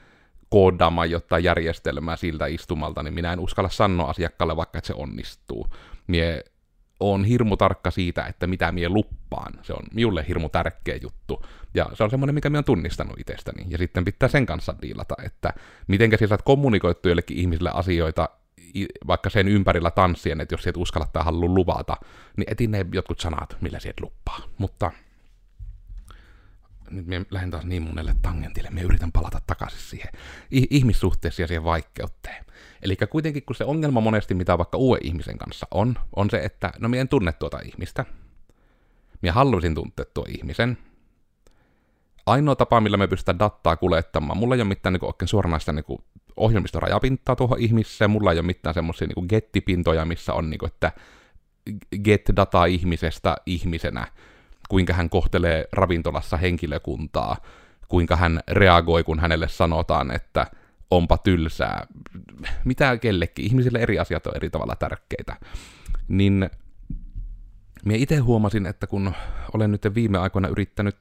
koodaamaan 0.51 1.11
jotain 1.11 1.45
järjestelmää 1.45 2.17
siltä 2.17 2.47
istumalta, 2.47 3.03
niin 3.03 3.15
minä 3.15 3.33
en 3.33 3.41
uskalla 3.41 3.71
sanoa 3.71 4.11
asiakkaalle 4.11 4.57
vaikka, 4.57 4.79
että 4.79 4.87
se 4.87 4.95
onnistuu. 4.95 5.67
Mie 6.07 6.45
on 7.01 7.25
hirmu 7.25 7.57
tarkka 7.57 7.91
siitä, 7.91 8.27
että 8.27 8.47
mitä 8.47 8.73
mie 8.73 8.89
luppaan. 8.89 9.53
Se 9.63 9.73
on 9.73 9.83
minulle 9.95 10.25
hirmu 10.29 10.49
tärkeä 10.49 10.99
juttu. 11.03 11.45
Ja 11.75 11.87
se 11.95 12.05
on 12.05 12.11
semmoinen, 12.11 12.35
mikä 12.35 12.51
minä 12.51 12.59
on 12.59 12.65
tunnistanut 12.65 13.21
itsestäni. 13.21 13.67
Ja 13.69 13.79
sitten 13.79 14.05
pitää 14.05 14.29
sen 14.29 14.47
kanssa 14.47 14.75
diilata, 14.83 15.15
että 15.25 15.53
mitenkä 15.89 16.17
sinä 16.17 16.29
saat 16.29 16.43
kommunikoittu 16.43 17.09
jollekin 17.09 17.37
ihmisille 17.37 17.71
asioita, 17.75 18.29
vaikka 19.07 19.31
sen 19.31 19.49
ympärillä 19.49 19.91
tanssien, 19.91 20.41
että 20.41 20.55
jos 20.55 20.67
et 20.67 20.77
uskalla 20.77 21.07
tai 21.13 21.25
halua 21.25 21.49
luvata, 21.49 21.97
niin 22.37 22.47
etin 22.51 22.71
ne 22.71 22.87
jotkut 22.93 23.21
sanat, 23.21 23.57
millä 23.61 23.81
sieltä 23.81 24.03
luppaa. 24.03 24.41
Mutta 24.59 24.91
nyt 26.91 27.07
minä 27.07 27.25
lähden 27.31 27.51
taas 27.51 27.65
niin 27.65 27.83
monelle 27.83 28.15
tangentille, 28.23 28.71
me 28.71 28.83
yritän 28.83 29.13
palata 29.13 29.41
takaisin 29.47 29.81
siihen 29.81 30.09
ihmissuhteeseen 30.51 31.45
ja 31.45 31.49
siihen 31.49 31.65
vaikeuteen. 31.65 32.45
Eli 32.83 32.97
kuitenkin 33.11 33.43
kun 33.43 33.57
se 33.57 33.65
ongelma 33.65 34.01
monesti, 34.01 34.35
mitä 34.35 34.59
vaikka 34.59 34.79
uuden 34.79 35.07
ihmisen 35.07 35.39
kanssa 35.39 35.67
on, 35.71 35.99
on 36.17 36.31
se, 36.31 36.39
että 36.39 36.73
no 36.79 36.89
minä 36.89 37.01
en 37.01 37.09
tunne 37.09 37.33
tuota 37.33 37.59
ihmistä. 37.65 38.05
Minä 39.23 39.33
haluaisin 39.33 39.75
tuntea 39.75 40.05
tuo 40.15 40.25
ihmisen. 40.29 40.79
Ainoa 42.27 42.57
tapa, 42.57 42.81
millä 42.81 42.97
me 42.97 43.07
pystytään 43.07 43.39
dataa 43.39 43.77
kuljettamaan, 43.77 44.39
mulla 44.39 44.55
ei 44.55 44.61
ole 44.61 44.69
mitään 44.69 44.93
niin 44.93 45.05
oikein 45.05 45.29
suoranaista 45.29 45.73
niin 45.73 45.85
kuin, 45.85 46.03
ohjelmistorajapintaa 46.37 47.37
tuohon 47.37 47.61
ihmiseen, 47.61 48.11
mulla 48.11 48.33
ei 48.33 48.39
ole 48.39 48.47
mitään 48.47 48.75
semmoisia 48.75 49.09
niin 49.09 49.27
gettipintoja, 49.29 50.05
missä 50.05 50.35
on 50.35 50.51
niin 50.51 50.59
kuin, 50.59 50.71
että 50.73 50.93
get 52.05 52.23
data 52.37 52.65
ihmisestä 52.65 53.37
ihmisenä, 53.47 54.07
kuinka 54.69 54.93
hän 54.93 55.11
kohtelee 55.11 55.69
ravintolassa 55.73 56.37
henkilökuntaa, 56.37 57.37
kuinka 57.89 58.17
hän 58.17 58.41
reagoi, 58.49 59.05
kun 59.05 59.21
hänelle 59.21 59.49
sanotaan, 59.49 60.11
että 60.11 60.47
onpa 60.91 61.19
tylsää, 61.19 61.87
mitä 62.65 62.97
kellekin, 62.97 63.45
ihmisille 63.45 63.79
eri 63.79 63.99
asiat 63.99 64.27
on 64.27 64.37
eri 64.37 64.51
tavalla 64.51 64.77
tärkeitä, 64.77 65.37
niin 66.09 66.51
minä 67.85 67.99
itse 67.99 68.17
huomasin, 68.17 68.67
että 68.67 68.87
kun 68.87 69.13
olen 69.55 69.71
nyt 69.71 69.83
viime 69.95 70.19
aikoina 70.19 70.49
yrittänyt 70.49 70.97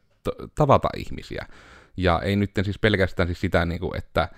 tavata 0.55 0.89
ihmisiä, 0.97 1.45
ja 1.97 2.21
ei 2.21 2.35
nyt 2.35 2.51
siis 2.63 2.79
pelkästään 2.79 3.27
siis 3.27 3.41
sitä, 3.41 3.65
niin 3.65 3.79
että 3.97 4.29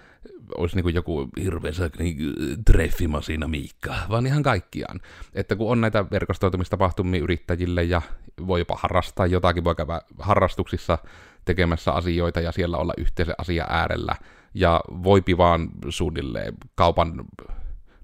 olisi 0.58 0.76
niin 0.76 0.84
kuin 0.84 0.96
joku 0.96 1.30
hirveä 1.44 1.72
niin 2.00 2.18
treffimasina 2.66 3.48
Miikka, 3.48 3.96
vaan 4.10 4.26
ihan 4.26 4.44
kaikkiaan. 4.44 5.00
Että 5.34 5.56
kun 5.56 5.72
on 5.72 5.82
näitä 5.82 6.06
verkostoitumistapahtumia 6.12 7.24
yrittäjille 7.24 7.84
ja 7.84 8.02
voi 8.48 8.60
jopa 8.60 8.80
harrastaa 8.82 9.26
jotakin, 9.26 9.64
voi 9.64 9.76
käydä 9.76 10.02
harrastuksissa 10.20 10.98
tekemässä 11.46 11.92
asioita 11.92 12.42
ja 12.42 12.52
siellä 12.52 12.78
olla 12.78 12.94
yhteisen 12.98 13.36
asia 13.38 13.66
äärellä, 13.70 14.16
ja 14.54 14.82
voipi 14.88 15.38
vaan 15.38 15.70
suunnilleen 15.90 16.54
kaupan, 16.76 17.14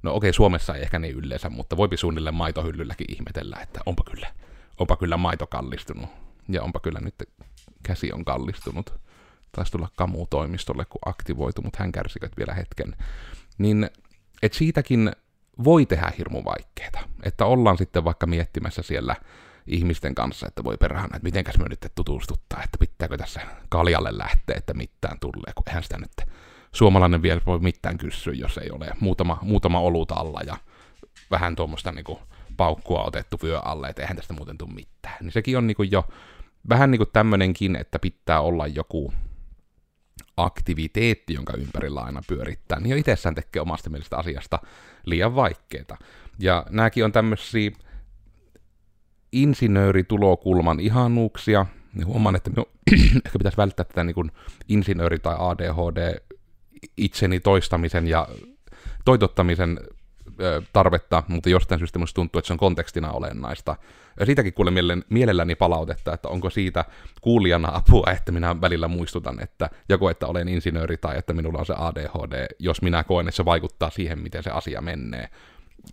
no 0.04 0.16
okei, 0.16 0.34
Suomessa 0.34 0.76
ei 0.76 0.82
ehkä 0.82 1.00
niin 1.00 1.16
yleensä, 1.16 1.50
mutta 1.50 1.78
voipi 1.78 1.98
suunnilleen 1.98 2.36
maitohyllylläkin 2.36 3.08
ihmetellä, 3.10 3.58
että 3.62 3.80
onpa 3.86 4.04
kyllä, 4.12 4.28
onpa 4.78 4.98
kyllä 4.98 5.18
maito 5.18 5.48
kallistunut, 5.48 6.10
ja 6.50 6.64
onpa 6.64 6.80
kyllä 6.80 7.00
nyt 7.00 7.16
käsi 7.84 8.14
on 8.14 8.26
kallistunut 8.26 9.06
taisi 9.56 9.72
tulla 9.72 9.90
Kamu-toimistolle, 9.96 10.86
kun 10.86 11.00
aktivoitu, 11.06 11.62
mutta 11.62 11.78
hän 11.82 11.92
kärsikö 11.92 12.30
vielä 12.38 12.54
hetken. 12.54 12.96
Niin, 13.58 13.90
et 14.42 14.54
siitäkin 14.54 15.12
voi 15.64 15.86
tehdä 15.86 16.12
hirmu 16.18 16.44
vaikeeta. 16.46 17.00
Että 17.24 17.46
ollaan 17.46 17.78
sitten 17.78 18.04
vaikka 18.04 18.28
miettimässä 18.28 18.82
siellä 18.82 19.16
ihmisten 19.68 20.16
kanssa, 20.16 20.48
että 20.48 20.64
voi 20.64 20.78
perhana, 20.78 21.06
että 21.06 21.24
mitenkäs 21.24 21.58
me 21.58 21.66
nyt 21.70 21.86
tutustuttaa, 21.96 22.64
että 22.64 22.78
pitääkö 22.78 23.18
tässä 23.18 23.42
kaljalle 23.70 24.18
lähteä, 24.18 24.56
että 24.58 24.74
mitään 24.74 25.20
tulee, 25.20 25.54
kun 25.56 25.64
eihän 25.68 25.84
sitä 25.84 25.98
nyt 25.98 26.12
suomalainen 26.72 27.22
vielä 27.22 27.42
voi 27.46 27.60
mitään 27.60 27.98
kysyä, 27.98 28.34
jos 28.34 28.58
ei 28.58 28.72
ole 28.72 28.90
muutama, 29.00 29.40
muutama 29.42 29.80
olut 29.80 30.12
alla 30.12 30.42
ja 30.42 30.58
vähän 31.32 31.56
tuommoista 31.56 31.92
niin 31.92 32.18
paukkua 32.58 33.04
otettu 33.04 33.40
vyö 33.44 33.60
alle, 33.60 33.90
että 33.90 34.02
eihän 34.02 34.18
tästä 34.18 34.34
muuten 34.34 34.58
tule 34.58 34.74
mitään. 34.74 35.18
Niin 35.22 35.32
sekin 35.32 35.58
on 35.58 35.68
niin 35.68 35.92
jo 35.92 36.06
vähän 36.70 36.92
niin 36.92 37.00
kuin 37.00 37.10
tämmöinenkin, 37.14 37.76
että 37.76 38.00
pitää 38.00 38.42
olla 38.42 38.68
joku 38.68 39.14
aktiviteetti, 40.38 41.34
jonka 41.34 41.54
ympärillä 41.58 42.02
aina 42.02 42.22
pyörittää, 42.28 42.80
niin 42.80 42.90
jo 42.90 42.98
itsessään 42.98 43.36
tekee 43.36 43.62
omasta 43.62 43.90
mielestä 43.90 44.18
asiasta 44.18 44.60
liian 45.06 45.36
vaikeita. 45.36 45.98
Ja 46.40 46.66
nämäkin 46.70 47.06
on 47.06 47.12
tämmöisiä 47.12 47.72
insinööritulokulman 49.36 50.80
ihanuuksia. 50.80 51.66
Niin 51.94 52.08
huomaan, 52.08 52.36
että 52.36 52.50
minun 52.50 52.66
ehkä 53.26 53.38
pitäisi 53.38 53.58
välttää 53.58 53.86
tätä 53.86 54.04
niin 54.04 54.16
kuin 54.16 54.32
insinööri- 54.70 55.20
tai 55.20 55.36
ADHD 55.40 56.16
itseni 56.98 57.40
toistamisen 57.40 58.08
ja 58.08 58.28
toitottamisen 59.06 59.80
tarvetta, 60.74 61.24
mutta 61.28 61.50
jostain 61.50 61.80
syystä 61.80 62.00
minusta 62.00 62.16
tuntuu, 62.16 62.40
että 62.40 62.48
se 62.48 62.54
on 62.54 62.60
kontekstina 62.60 63.12
olennaista. 63.12 63.76
Ja 64.20 64.26
siitäkin 64.26 64.54
kuulen 64.54 65.04
mielelläni 65.10 65.56
palautetta, 65.56 66.14
että 66.14 66.28
onko 66.28 66.50
siitä 66.50 66.86
kuulijana 67.22 67.70
apua, 67.74 68.12
että 68.12 68.32
minä 68.32 68.62
välillä 68.62 68.88
muistutan, 68.88 69.44
että 69.44 69.70
joko 69.90 70.10
että 70.10 70.28
olen 70.28 70.48
insinööri 70.48 70.98
tai 70.98 71.18
että 71.18 71.34
minulla 71.34 71.60
on 71.60 71.66
se 71.66 71.74
ADHD, 71.78 72.48
jos 72.60 72.82
minä 72.82 73.04
koen, 73.04 73.28
että 73.28 73.36
se 73.36 73.46
vaikuttaa 73.46 73.90
siihen, 73.90 74.20
miten 74.20 74.44
se 74.44 74.50
asia 74.50 74.82
menee. 74.82 75.30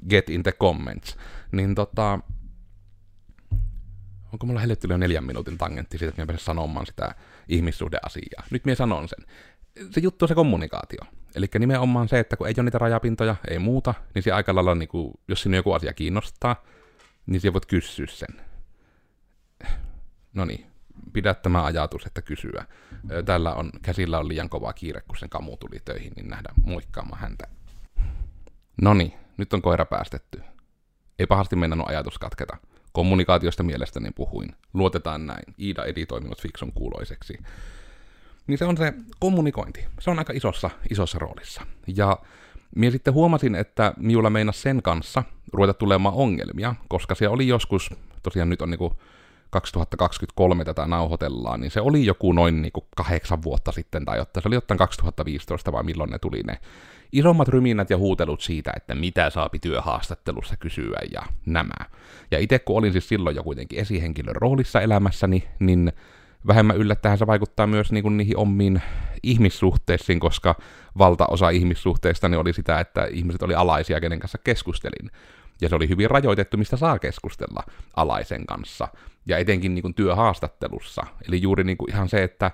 Get 0.09 0.31
in 0.31 0.43
the 0.43 0.53
comments. 0.53 1.17
Niin 1.53 1.75
tota, 1.75 2.19
onko 4.33 4.47
mulla 4.47 4.61
helvetti 4.61 4.87
jo 4.91 4.97
neljän 4.97 5.25
minuutin 5.25 5.59
tangentti 5.59 5.99
siitä, 5.99 6.11
että 6.11 6.23
minä 6.23 6.27
pääsen 6.27 6.45
sanomaan 6.45 6.87
sitä 6.87 7.15
ihmissuhdeasiaa. 7.49 8.45
Nyt 8.51 8.65
minä 8.65 8.75
sanon 8.75 9.09
sen. 9.09 9.27
Se 9.91 10.01
juttu 10.01 10.25
on 10.25 10.29
se 10.29 10.35
kommunikaatio. 10.35 11.01
Eli 11.35 11.47
nimenomaan 11.59 12.09
se, 12.09 12.19
että 12.19 12.37
kun 12.37 12.47
ei 12.47 12.55
ole 12.57 12.65
niitä 12.65 12.79
rajapintoja, 12.79 13.37
ei 13.49 13.59
muuta, 13.59 13.95
niin 14.15 14.23
se 14.23 14.33
aika 14.33 14.55
lailla, 14.55 14.75
niin 14.75 14.89
kuin, 14.89 15.13
jos 15.29 15.43
sinne 15.43 15.57
joku 15.57 15.73
asia 15.73 15.93
kiinnostaa, 15.93 16.63
niin 17.27 17.41
siellä 17.41 17.53
voit 17.53 17.67
kysyä 17.67 18.07
sen. 18.07 18.41
No 20.35 20.45
niin, 20.45 20.67
pidä 21.13 21.35
tämä 21.35 21.65
ajatus, 21.65 22.07
että 22.07 22.23
kysyä. 22.23 22.65
Tällä 23.25 23.55
on, 23.55 23.71
käsillä 23.83 24.19
on 24.19 24.29
liian 24.29 24.49
kova 24.49 24.73
kiire, 24.73 25.01
kun 25.01 25.17
sen 25.17 25.29
kamu 25.29 25.57
tuli 25.57 25.81
töihin, 25.85 26.13
niin 26.17 26.29
nähdään 26.29 26.55
moikkaamaan 26.63 27.21
häntä. 27.21 27.49
No 28.83 28.95
niin, 28.95 29.15
nyt 29.37 29.53
on 29.53 29.63
koira 29.63 29.85
päästetty. 29.85 30.43
Ei 31.19 31.27
pahasti 31.27 31.57
mennä 31.57 31.85
ajatus 31.87 32.19
katketa. 32.19 32.57
Kommunikaatiosta 32.93 33.63
mielestäni 33.63 34.11
puhuin. 34.11 34.55
Luotetaan 34.75 35.27
näin. 35.27 35.55
Iida 35.61 35.85
editoi 35.85 36.21
minut 36.21 36.43
fikson 36.43 36.73
kuuloiseksi 36.73 37.39
niin 38.47 38.59
se 38.59 38.65
on 38.65 38.77
se 38.77 38.95
kommunikointi. 39.19 39.85
Se 40.01 40.11
on 40.11 40.19
aika 40.19 40.33
isossa, 40.33 40.71
isossa 40.91 41.19
roolissa. 41.19 41.63
Ja 41.97 42.19
minä 42.77 42.91
sitten 42.91 43.15
huomasin, 43.15 43.55
että 43.55 43.95
minulla 43.97 44.31
meinas 44.31 44.63
sen 44.63 44.83
kanssa 44.83 45.23
ruveta 45.53 45.75
tulemaan 45.75 46.15
ongelmia, 46.15 46.75
koska 46.89 47.15
se 47.15 47.29
oli 47.29 47.49
joskus, 47.49 47.91
tosiaan 48.23 48.49
nyt 48.49 48.63
on 48.63 48.71
niinku 48.71 48.93
2023 49.51 50.65
tätä 50.65 50.87
nauhoitellaan, 50.87 51.61
niin 51.61 51.71
se 51.71 51.81
oli 51.81 52.07
joku 52.07 52.33
noin 52.33 52.63
niinku 52.63 52.87
kahdeksan 52.97 53.43
vuotta 53.43 53.73
sitten 53.73 54.05
tai 54.05 54.19
jotta 54.19 54.41
se 54.41 54.49
oli 54.49 54.55
jotain 54.55 54.79
2015 54.79 55.73
vai 55.73 55.83
milloin 55.83 56.11
ne 56.11 56.19
tuli 56.19 56.43
ne 56.43 56.59
isommat 57.13 57.49
ryminät 57.49 57.91
ja 57.91 57.97
huutelut 57.97 58.41
siitä, 58.41 58.73
että 58.77 58.95
mitä 58.95 59.31
saapi 59.31 59.59
työhaastattelussa 59.59 60.57
kysyä 60.57 60.99
ja 61.13 61.23
nämä. 61.47 61.87
Ja 62.31 62.39
itse 62.39 62.59
kun 62.59 62.79
olin 62.79 62.93
siis 62.93 63.09
silloin 63.09 63.37
jo 63.37 63.43
kuitenkin 63.43 63.79
esihenkilön 63.79 64.37
roolissa 64.37 64.81
elämässäni, 64.81 65.49
niin 65.59 65.93
vähemmän 66.47 66.77
yllättäen 66.77 67.19
se 67.19 67.27
vaikuttaa 67.27 67.67
myös 67.67 67.93
niin 67.93 68.03
kuin 68.03 68.17
niihin 68.17 68.37
omiin 68.37 68.83
ihmissuhteisiin, 69.23 70.21
koska 70.21 70.55
valtaosa 70.99 71.51
ihmissuhteista 71.51 72.29
niin 72.29 72.41
oli 72.41 72.53
sitä, 72.53 72.81
että 72.81 73.05
ihmiset 73.05 73.43
oli 73.43 73.55
alaisia, 73.55 74.01
kenen 74.01 74.21
kanssa 74.21 74.39
keskustelin. 74.45 75.11
Ja 75.61 75.69
se 75.69 75.75
oli 75.75 75.89
hyvin 75.89 76.11
rajoitettu, 76.11 76.57
mistä 76.57 76.77
saa 76.77 76.99
keskustella 76.99 77.63
alaisen 77.97 78.47
kanssa. 78.47 78.89
Ja 79.27 79.39
etenkin 79.39 79.75
niin 79.75 79.83
kuin 79.83 79.95
työhaastattelussa. 79.95 81.03
Eli 81.29 81.43
juuri 81.43 81.65
niin 81.65 81.77
kuin 81.77 81.91
ihan 81.91 82.09
se, 82.09 82.23
että 82.23 82.51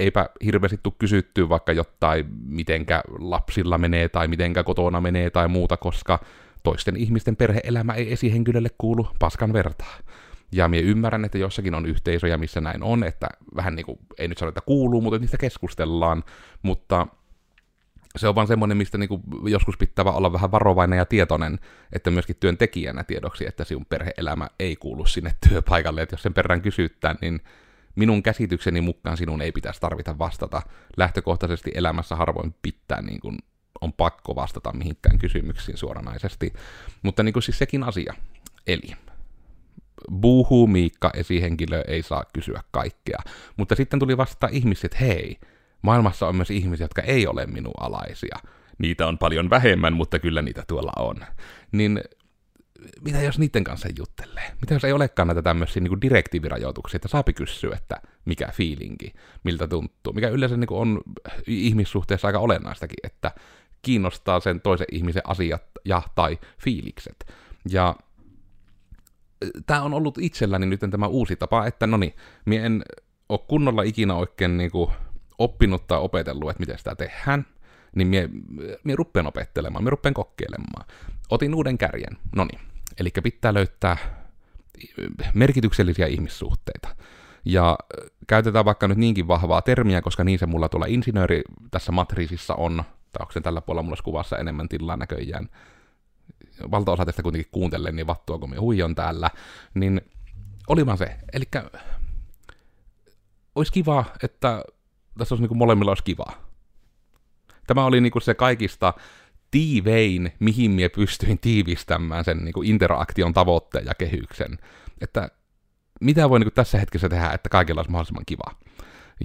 eipä 0.00 0.28
hirveästi 0.44 0.80
tule 0.82 0.94
kysyttyä 0.98 1.48
vaikka 1.48 1.72
jotain, 1.72 2.26
mitenkä 2.44 3.02
lapsilla 3.18 3.78
menee 3.78 4.08
tai 4.08 4.28
mitenkä 4.28 4.62
kotona 4.62 5.00
menee 5.00 5.30
tai 5.30 5.48
muuta, 5.48 5.76
koska 5.76 6.18
toisten 6.62 6.96
ihmisten 6.96 7.36
perheelämä 7.36 7.94
ei 7.94 8.12
esihenkilölle 8.12 8.68
kuulu 8.78 9.08
paskan 9.18 9.52
vertaa. 9.52 9.96
Ja 10.52 10.68
minä 10.68 10.82
ymmärrän, 10.82 11.24
että 11.24 11.38
jossakin 11.38 11.74
on 11.74 11.86
yhteisöjä, 11.86 12.36
missä 12.36 12.60
näin 12.60 12.82
on, 12.82 13.04
että 13.04 13.28
vähän 13.56 13.76
niin 13.76 13.86
kuin, 13.86 13.98
ei 14.18 14.28
nyt 14.28 14.42
että 14.42 14.60
kuuluu, 14.60 15.00
mutta 15.00 15.18
niistä 15.18 15.36
keskustellaan, 15.38 16.24
mutta 16.62 17.06
se 18.16 18.28
on 18.28 18.34
vaan 18.34 18.46
semmoinen, 18.46 18.76
mistä 18.76 18.98
niinku 18.98 19.20
joskus 19.44 19.76
pitää 19.76 20.04
olla 20.04 20.32
vähän 20.32 20.50
varovainen 20.50 20.96
ja 20.96 21.06
tietoinen, 21.06 21.58
että 21.92 22.10
myöskin 22.10 22.36
työntekijänä 22.40 23.04
tiedoksi, 23.04 23.46
että 23.46 23.64
sinun 23.64 23.86
perheelämä 23.86 24.48
ei 24.58 24.76
kuulu 24.76 25.06
sinne 25.06 25.34
työpaikalle, 25.48 26.02
että 26.02 26.14
jos 26.14 26.22
sen 26.22 26.34
perään 26.34 26.62
kysyttää, 26.62 27.14
niin 27.20 27.40
minun 27.96 28.22
käsitykseni 28.22 28.80
mukaan 28.80 29.16
sinun 29.16 29.42
ei 29.42 29.52
pitäisi 29.52 29.80
tarvita 29.80 30.18
vastata. 30.18 30.62
Lähtökohtaisesti 30.96 31.70
elämässä 31.74 32.16
harvoin 32.16 32.54
pitää 32.62 33.02
niin 33.02 33.20
kuin 33.20 33.38
on 33.80 33.92
pakko 33.92 34.34
vastata 34.34 34.72
mihinkään 34.72 35.18
kysymyksiin 35.18 35.78
suoranaisesti. 35.78 36.52
Mutta 37.02 37.22
niin 37.22 37.32
kuin 37.32 37.42
siis 37.42 37.58
sekin 37.58 37.82
asia. 37.82 38.14
Eli 38.66 38.96
Buhu 40.20 40.66
Miikka 40.66 41.10
esihenkilö 41.14 41.84
ei 41.88 42.02
saa 42.02 42.24
kysyä 42.32 42.62
kaikkea. 42.70 43.18
Mutta 43.56 43.74
sitten 43.74 43.98
tuli 43.98 44.16
vasta 44.16 44.48
ihmiset, 44.52 45.00
hei, 45.00 45.38
maailmassa 45.82 46.28
on 46.28 46.36
myös 46.36 46.50
ihmisiä, 46.50 46.84
jotka 46.84 47.02
ei 47.02 47.26
ole 47.26 47.46
minun 47.46 47.74
alaisia. 47.80 48.36
Niitä 48.78 49.06
on 49.06 49.18
paljon 49.18 49.50
vähemmän, 49.50 49.92
mutta 49.92 50.18
kyllä 50.18 50.42
niitä 50.42 50.64
tuolla 50.68 50.92
on. 50.96 51.16
Niin 51.72 52.00
mitä 53.00 53.22
jos 53.22 53.38
niiden 53.38 53.64
kanssa 53.64 53.88
juttelee? 53.98 54.52
Mitä 54.60 54.74
jos 54.74 54.84
ei 54.84 54.92
olekaan 54.92 55.28
näitä 55.28 55.42
tämmöisiä 55.42 55.82
niin 55.82 56.00
direktiivirajoituksia, 56.00 56.96
että 56.96 57.08
saapi 57.08 57.32
kysyä, 57.32 57.76
että 57.76 58.00
mikä 58.24 58.48
fiilinki, 58.52 59.12
miltä 59.44 59.68
tuntuu, 59.68 60.12
mikä 60.12 60.28
yleensä 60.28 60.56
niin 60.56 60.68
on 60.70 61.00
ihmissuhteessa 61.46 62.28
aika 62.28 62.38
olennaistakin, 62.38 62.96
että 63.02 63.30
kiinnostaa 63.82 64.40
sen 64.40 64.60
toisen 64.60 64.86
ihmisen 64.92 65.22
asiat 65.26 65.62
ja 65.84 66.02
tai 66.14 66.38
fiilikset. 66.58 67.32
Ja 67.70 67.96
tämä 69.66 69.82
on 69.82 69.94
ollut 69.94 70.18
itselläni 70.18 70.66
nyt 70.66 70.80
tämä 70.90 71.06
uusi 71.06 71.36
tapa, 71.36 71.66
että 71.66 71.86
no 71.86 71.96
niin, 71.96 72.14
minä 72.44 72.64
en 72.64 72.82
ole 73.28 73.40
kunnolla 73.48 73.82
ikinä 73.82 74.14
oikein 74.14 74.56
niin 74.56 74.70
kuin 74.70 74.90
oppinut 75.38 75.86
tai 75.86 75.98
opetellut, 75.98 76.50
että 76.50 76.60
miten 76.60 76.78
sitä 76.78 76.94
tehdään, 76.94 77.46
niin 77.94 78.08
minä, 78.08 78.28
minä 78.84 78.96
rupean 78.96 79.26
opettelemaan, 79.26 79.84
minä 79.84 79.90
rupean 79.90 80.14
kokeilemaan. 80.14 80.86
Otin 81.30 81.54
uuden 81.54 81.78
kärjen, 81.78 82.16
no 82.36 82.44
niin, 82.44 82.60
eli 83.00 83.10
pitää 83.22 83.54
löytää 83.54 83.96
merkityksellisiä 85.34 86.06
ihmissuhteita. 86.06 86.96
Ja 87.44 87.78
käytetään 88.26 88.64
vaikka 88.64 88.88
nyt 88.88 88.98
niinkin 88.98 89.28
vahvaa 89.28 89.62
termiä, 89.62 90.02
koska 90.02 90.24
niin 90.24 90.38
se 90.38 90.46
mulla 90.46 90.68
tuolla 90.68 90.86
insinööri 90.86 91.42
tässä 91.70 91.92
matriisissa 91.92 92.54
on, 92.54 92.76
tai 93.12 93.20
onko 93.20 93.32
se 93.32 93.40
tällä 93.40 93.60
puolella 93.60 93.82
mulla 93.82 94.02
kuvassa 94.04 94.38
enemmän 94.38 94.68
tilaa 94.68 94.96
näköjään, 94.96 95.48
valtaosa 96.70 97.06
tästä 97.06 97.22
kuitenkin 97.22 97.52
kuuntelen, 97.52 97.96
niin 97.96 98.06
vattua 98.06 98.38
kun 98.38 98.50
me 98.50 98.56
huijon 98.56 98.94
täällä, 98.94 99.30
niin 99.74 100.00
oli 100.68 100.86
vaan 100.86 100.98
se. 100.98 101.16
Eli 101.32 101.44
olisi 103.54 103.72
kiva, 103.72 104.04
että 104.22 104.64
tässä 105.18 105.34
olisi 105.34 105.42
niin 105.42 105.48
kuin 105.48 105.58
molemmilla 105.58 105.90
olisi 105.90 106.04
kiva. 106.04 106.26
Tämä 107.66 107.84
oli 107.84 108.00
niin 108.00 108.12
kuin 108.12 108.22
se 108.22 108.34
kaikista 108.34 108.94
tiivein, 109.50 110.32
mihin 110.38 110.70
minä 110.70 110.88
pystyin 110.88 111.38
tiivistämään 111.38 112.24
sen 112.24 112.38
niin 112.38 112.52
kuin 112.52 112.68
interaktion 112.68 113.32
tavoitteen 113.32 113.86
ja 113.86 113.94
kehyksen. 113.94 114.58
Että 115.00 115.30
mitä 116.00 116.30
voi 116.30 116.38
niin 116.38 116.46
kuin 116.46 116.54
tässä 116.54 116.78
hetkessä 116.78 117.08
tehdä, 117.08 117.30
että 117.30 117.48
kaikilla 117.48 117.78
olisi 117.78 117.90
mahdollisimman 117.90 118.24
kiva. 118.26 118.54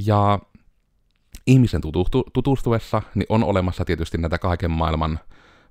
Ja 0.06 0.40
ihmisen 1.48 1.82
tutustu, 1.82 2.24
tutustuessa 2.34 3.02
niin 3.16 3.26
on 3.30 3.44
olemassa 3.44 3.86
tietysti 3.86 4.18
näitä 4.18 4.38
kaiken 4.38 4.72
maailman 4.72 5.20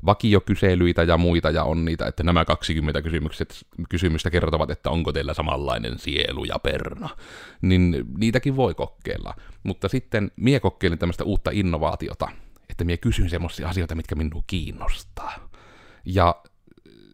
vakiokyselyitä 0.06 1.02
ja 1.02 1.18
muita, 1.18 1.50
ja 1.50 1.64
on 1.64 1.84
niitä, 1.84 2.06
että 2.06 2.22
nämä 2.22 2.44
20 2.44 3.02
kysymykset, 3.02 3.66
kysymystä 3.88 4.30
kertovat, 4.30 4.70
että 4.70 4.90
onko 4.90 5.12
teillä 5.12 5.34
samanlainen 5.34 5.98
sielu 5.98 6.44
ja 6.44 6.58
perna. 6.58 7.08
Niin 7.62 8.04
niitäkin 8.18 8.56
voi 8.56 8.74
kokeilla. 8.74 9.34
Mutta 9.62 9.88
sitten 9.88 10.30
mie 10.36 10.60
kokeilin 10.60 10.98
tämmöistä 10.98 11.24
uutta 11.24 11.50
innovaatiota, 11.54 12.28
että 12.70 12.84
mie 12.84 12.96
kysyn 12.96 13.30
semmoisia 13.30 13.68
asioita, 13.68 13.94
mitkä 13.94 14.14
minua 14.14 14.42
kiinnostaa. 14.46 15.48
Ja 16.04 16.42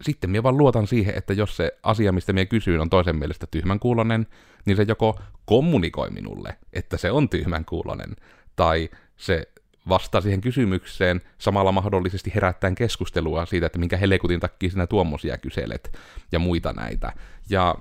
sitten 0.03 0.31
minä 0.31 0.43
vaan 0.43 0.59
luotan 0.59 0.87
siihen, 0.87 1.15
että 1.15 1.33
jos 1.33 1.57
se 1.57 1.73
asia, 1.83 2.13
mistä 2.13 2.33
minä 2.33 2.47
kysyin, 2.47 2.81
on 2.81 2.91
toisen 2.91 3.17
mielestä 3.17 3.47
tyhmän 3.51 3.81
kuulonen, 3.81 4.27
niin 4.65 4.77
se 4.77 4.85
joko 4.89 5.21
kommunikoi 5.45 6.11
minulle, 6.11 6.57
että 6.73 6.97
se 6.97 7.11
on 7.11 7.29
tyhmän 7.29 7.65
kuulonen, 7.65 8.17
tai 8.57 8.89
se 9.17 9.49
vastaa 9.89 10.21
siihen 10.21 10.41
kysymykseen 10.41 11.21
samalla 11.39 11.73
mahdollisesti 11.73 12.33
herättäen 12.35 12.75
keskustelua 12.75 13.47
siitä, 13.47 13.67
että 13.67 13.79
minkä 13.79 13.97
helekutin 13.97 14.41
takia 14.41 14.71
sinä 14.71 14.87
tuommoisia 14.87 15.39
kyselet 15.39 15.99
ja 16.33 16.39
muita 16.39 16.73
näitä. 16.73 17.13
Ja 17.49 17.75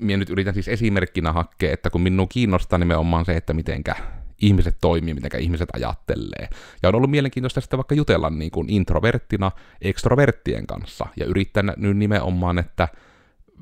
minä 0.00 0.16
nyt 0.16 0.30
yritän 0.30 0.54
siis 0.54 0.68
esimerkkinä 0.68 1.32
hakea, 1.32 1.72
että 1.72 1.90
kun 1.90 2.00
minun 2.00 2.28
kiinnostaa 2.28 2.78
nimenomaan 2.78 3.24
se, 3.24 3.36
että 3.36 3.52
mitenkä 3.52 3.96
ihmiset 4.40 4.76
toimii, 4.80 5.14
miten 5.14 5.40
ihmiset 5.40 5.68
ajattelee. 5.72 6.48
Ja 6.82 6.88
on 6.88 6.94
ollut 6.94 7.10
mielenkiintoista 7.10 7.60
sitten 7.60 7.76
vaikka 7.76 7.94
jutella 7.94 8.30
niin 8.30 8.50
kuin 8.50 8.70
introverttina 8.70 9.52
ekstroverttien 9.82 10.66
kanssa, 10.66 11.06
ja 11.16 11.26
yrittää 11.26 11.62
nyt 11.76 11.96
nimenomaan, 11.96 12.58
että 12.58 12.88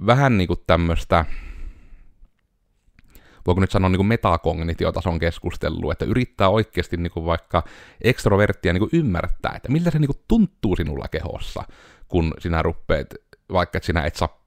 vähän 0.06 0.38
niin 0.38 0.48
kuin 0.48 0.60
tämmöistä 0.66 1.24
voiko 3.46 3.60
nyt 3.60 3.70
sanoa 3.70 3.88
niin 3.88 3.98
kuin 3.98 4.06
metakognitiotason 4.06 5.18
keskustelua, 5.18 5.92
että 5.92 6.04
yrittää 6.04 6.48
oikeasti 6.48 6.96
niin 6.96 7.10
kuin 7.10 7.26
vaikka 7.26 7.62
ekstroverttia 8.00 8.72
niin 8.72 8.88
kuin 8.88 9.00
ymmärtää, 9.00 9.52
että 9.56 9.72
miltä 9.72 9.90
se 9.90 9.98
niin 9.98 10.08
kuin 10.08 10.24
tuntuu 10.28 10.76
sinulla 10.76 11.08
kehossa, 11.08 11.62
kun 12.08 12.34
sinä 12.38 12.62
ruppeet, 12.62 13.14
vaikka 13.52 13.78
että 13.78 13.86
sinä 13.86 14.02
et 14.04 14.16
saa 14.16 14.41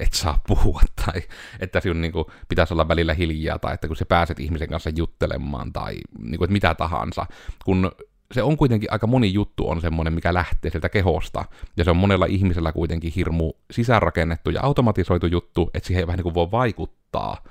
et 0.00 0.12
saa 0.12 0.40
puhua, 0.46 0.80
tai 1.06 1.22
että 1.60 1.80
sinun 1.80 2.00
niin 2.00 2.12
kuin, 2.12 2.24
pitäisi 2.48 2.74
olla 2.74 2.88
välillä 2.88 3.14
hiljaa, 3.14 3.58
tai 3.58 3.74
että 3.74 3.86
kun 3.86 3.96
sä 3.96 4.06
pääset 4.06 4.40
ihmisen 4.40 4.68
kanssa 4.68 4.90
juttelemaan, 4.96 5.72
tai 5.72 5.94
niin 6.18 6.38
kuin, 6.38 6.46
että 6.46 6.52
mitä 6.52 6.74
tahansa, 6.74 7.26
kun 7.64 7.92
se 8.32 8.42
on 8.42 8.56
kuitenkin 8.56 8.92
aika 8.92 9.06
moni 9.06 9.32
juttu 9.32 9.70
on 9.70 9.80
semmoinen, 9.80 10.12
mikä 10.12 10.34
lähtee 10.34 10.70
sieltä 10.70 10.88
kehosta, 10.88 11.44
ja 11.76 11.84
se 11.84 11.90
on 11.90 11.96
monella 11.96 12.26
ihmisellä 12.26 12.72
kuitenkin 12.72 13.12
hirmu 13.16 13.52
sisäänrakennettu 13.70 14.50
ja 14.50 14.62
automatisoitu 14.62 15.26
juttu, 15.26 15.70
että 15.74 15.86
siihen 15.86 16.00
ei 16.00 16.06
vähän 16.06 16.18
niin 16.18 16.22
kuin 16.22 16.34
voi 16.34 16.50
vaikuttaa, 16.50 17.44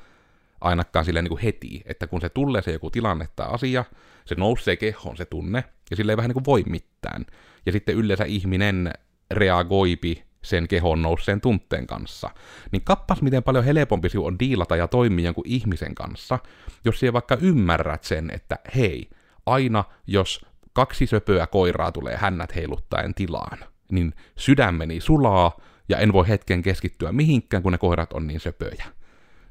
ainakaan 0.62 1.06
sille 1.06 1.22
niin 1.22 1.30
kuin 1.30 1.42
heti, 1.42 1.82
että 1.86 2.08
kun 2.08 2.22
se 2.22 2.30
tulee 2.30 2.62
se 2.62 2.72
joku 2.72 2.90
tilanne 2.90 3.28
tai 3.36 3.48
asia, 3.52 3.86
se 4.26 4.36
nousee 4.36 4.76
kehoon 4.76 5.18
se 5.18 5.26
tunne, 5.26 5.64
ja 5.90 5.96
sille 5.96 6.12
ei 6.12 6.18
vähän 6.18 6.30
niin 6.30 6.34
kuin 6.34 6.46
voi 6.46 6.64
mitään. 6.70 7.26
Ja 7.66 7.72
sitten 7.72 7.96
yleensä 7.96 8.24
ihminen 8.24 8.94
reagoipi 9.32 10.24
sen 10.46 10.68
kehon 10.68 11.02
nousseen 11.02 11.42
tunteen 11.42 11.88
kanssa. 11.88 12.30
Niin 12.72 12.82
kappas 12.82 13.22
miten 13.22 13.44
paljon 13.44 13.64
helpompi 13.64 14.10
sinun 14.10 14.28
on 14.28 14.40
diilata 14.40 14.76
ja 14.76 14.88
toimia 14.88 15.26
jonkun 15.26 15.44
ihmisen 15.48 15.96
kanssa, 15.96 16.40
jos 16.86 17.00
sinä 17.00 17.14
vaikka 17.14 17.38
ymmärrät 17.42 18.04
sen, 18.04 18.32
että 18.34 18.60
hei, 18.76 19.10
aina 19.46 19.84
jos 20.08 20.46
kaksi 20.74 21.08
söpöä 21.08 21.48
koiraa 21.48 21.92
tulee 21.92 22.18
hännät 22.18 22.56
heiluttaen 22.56 23.14
tilaan, 23.14 23.58
niin 23.92 24.14
sydämeni 24.38 25.00
sulaa 25.00 25.60
ja 25.90 25.98
en 25.98 26.14
voi 26.14 26.28
hetken 26.28 26.62
keskittyä 26.62 27.12
mihinkään, 27.12 27.64
kun 27.64 27.72
ne 27.72 27.78
koirat 27.78 28.14
on 28.14 28.28
niin 28.28 28.40
söpöjä. 28.40 28.86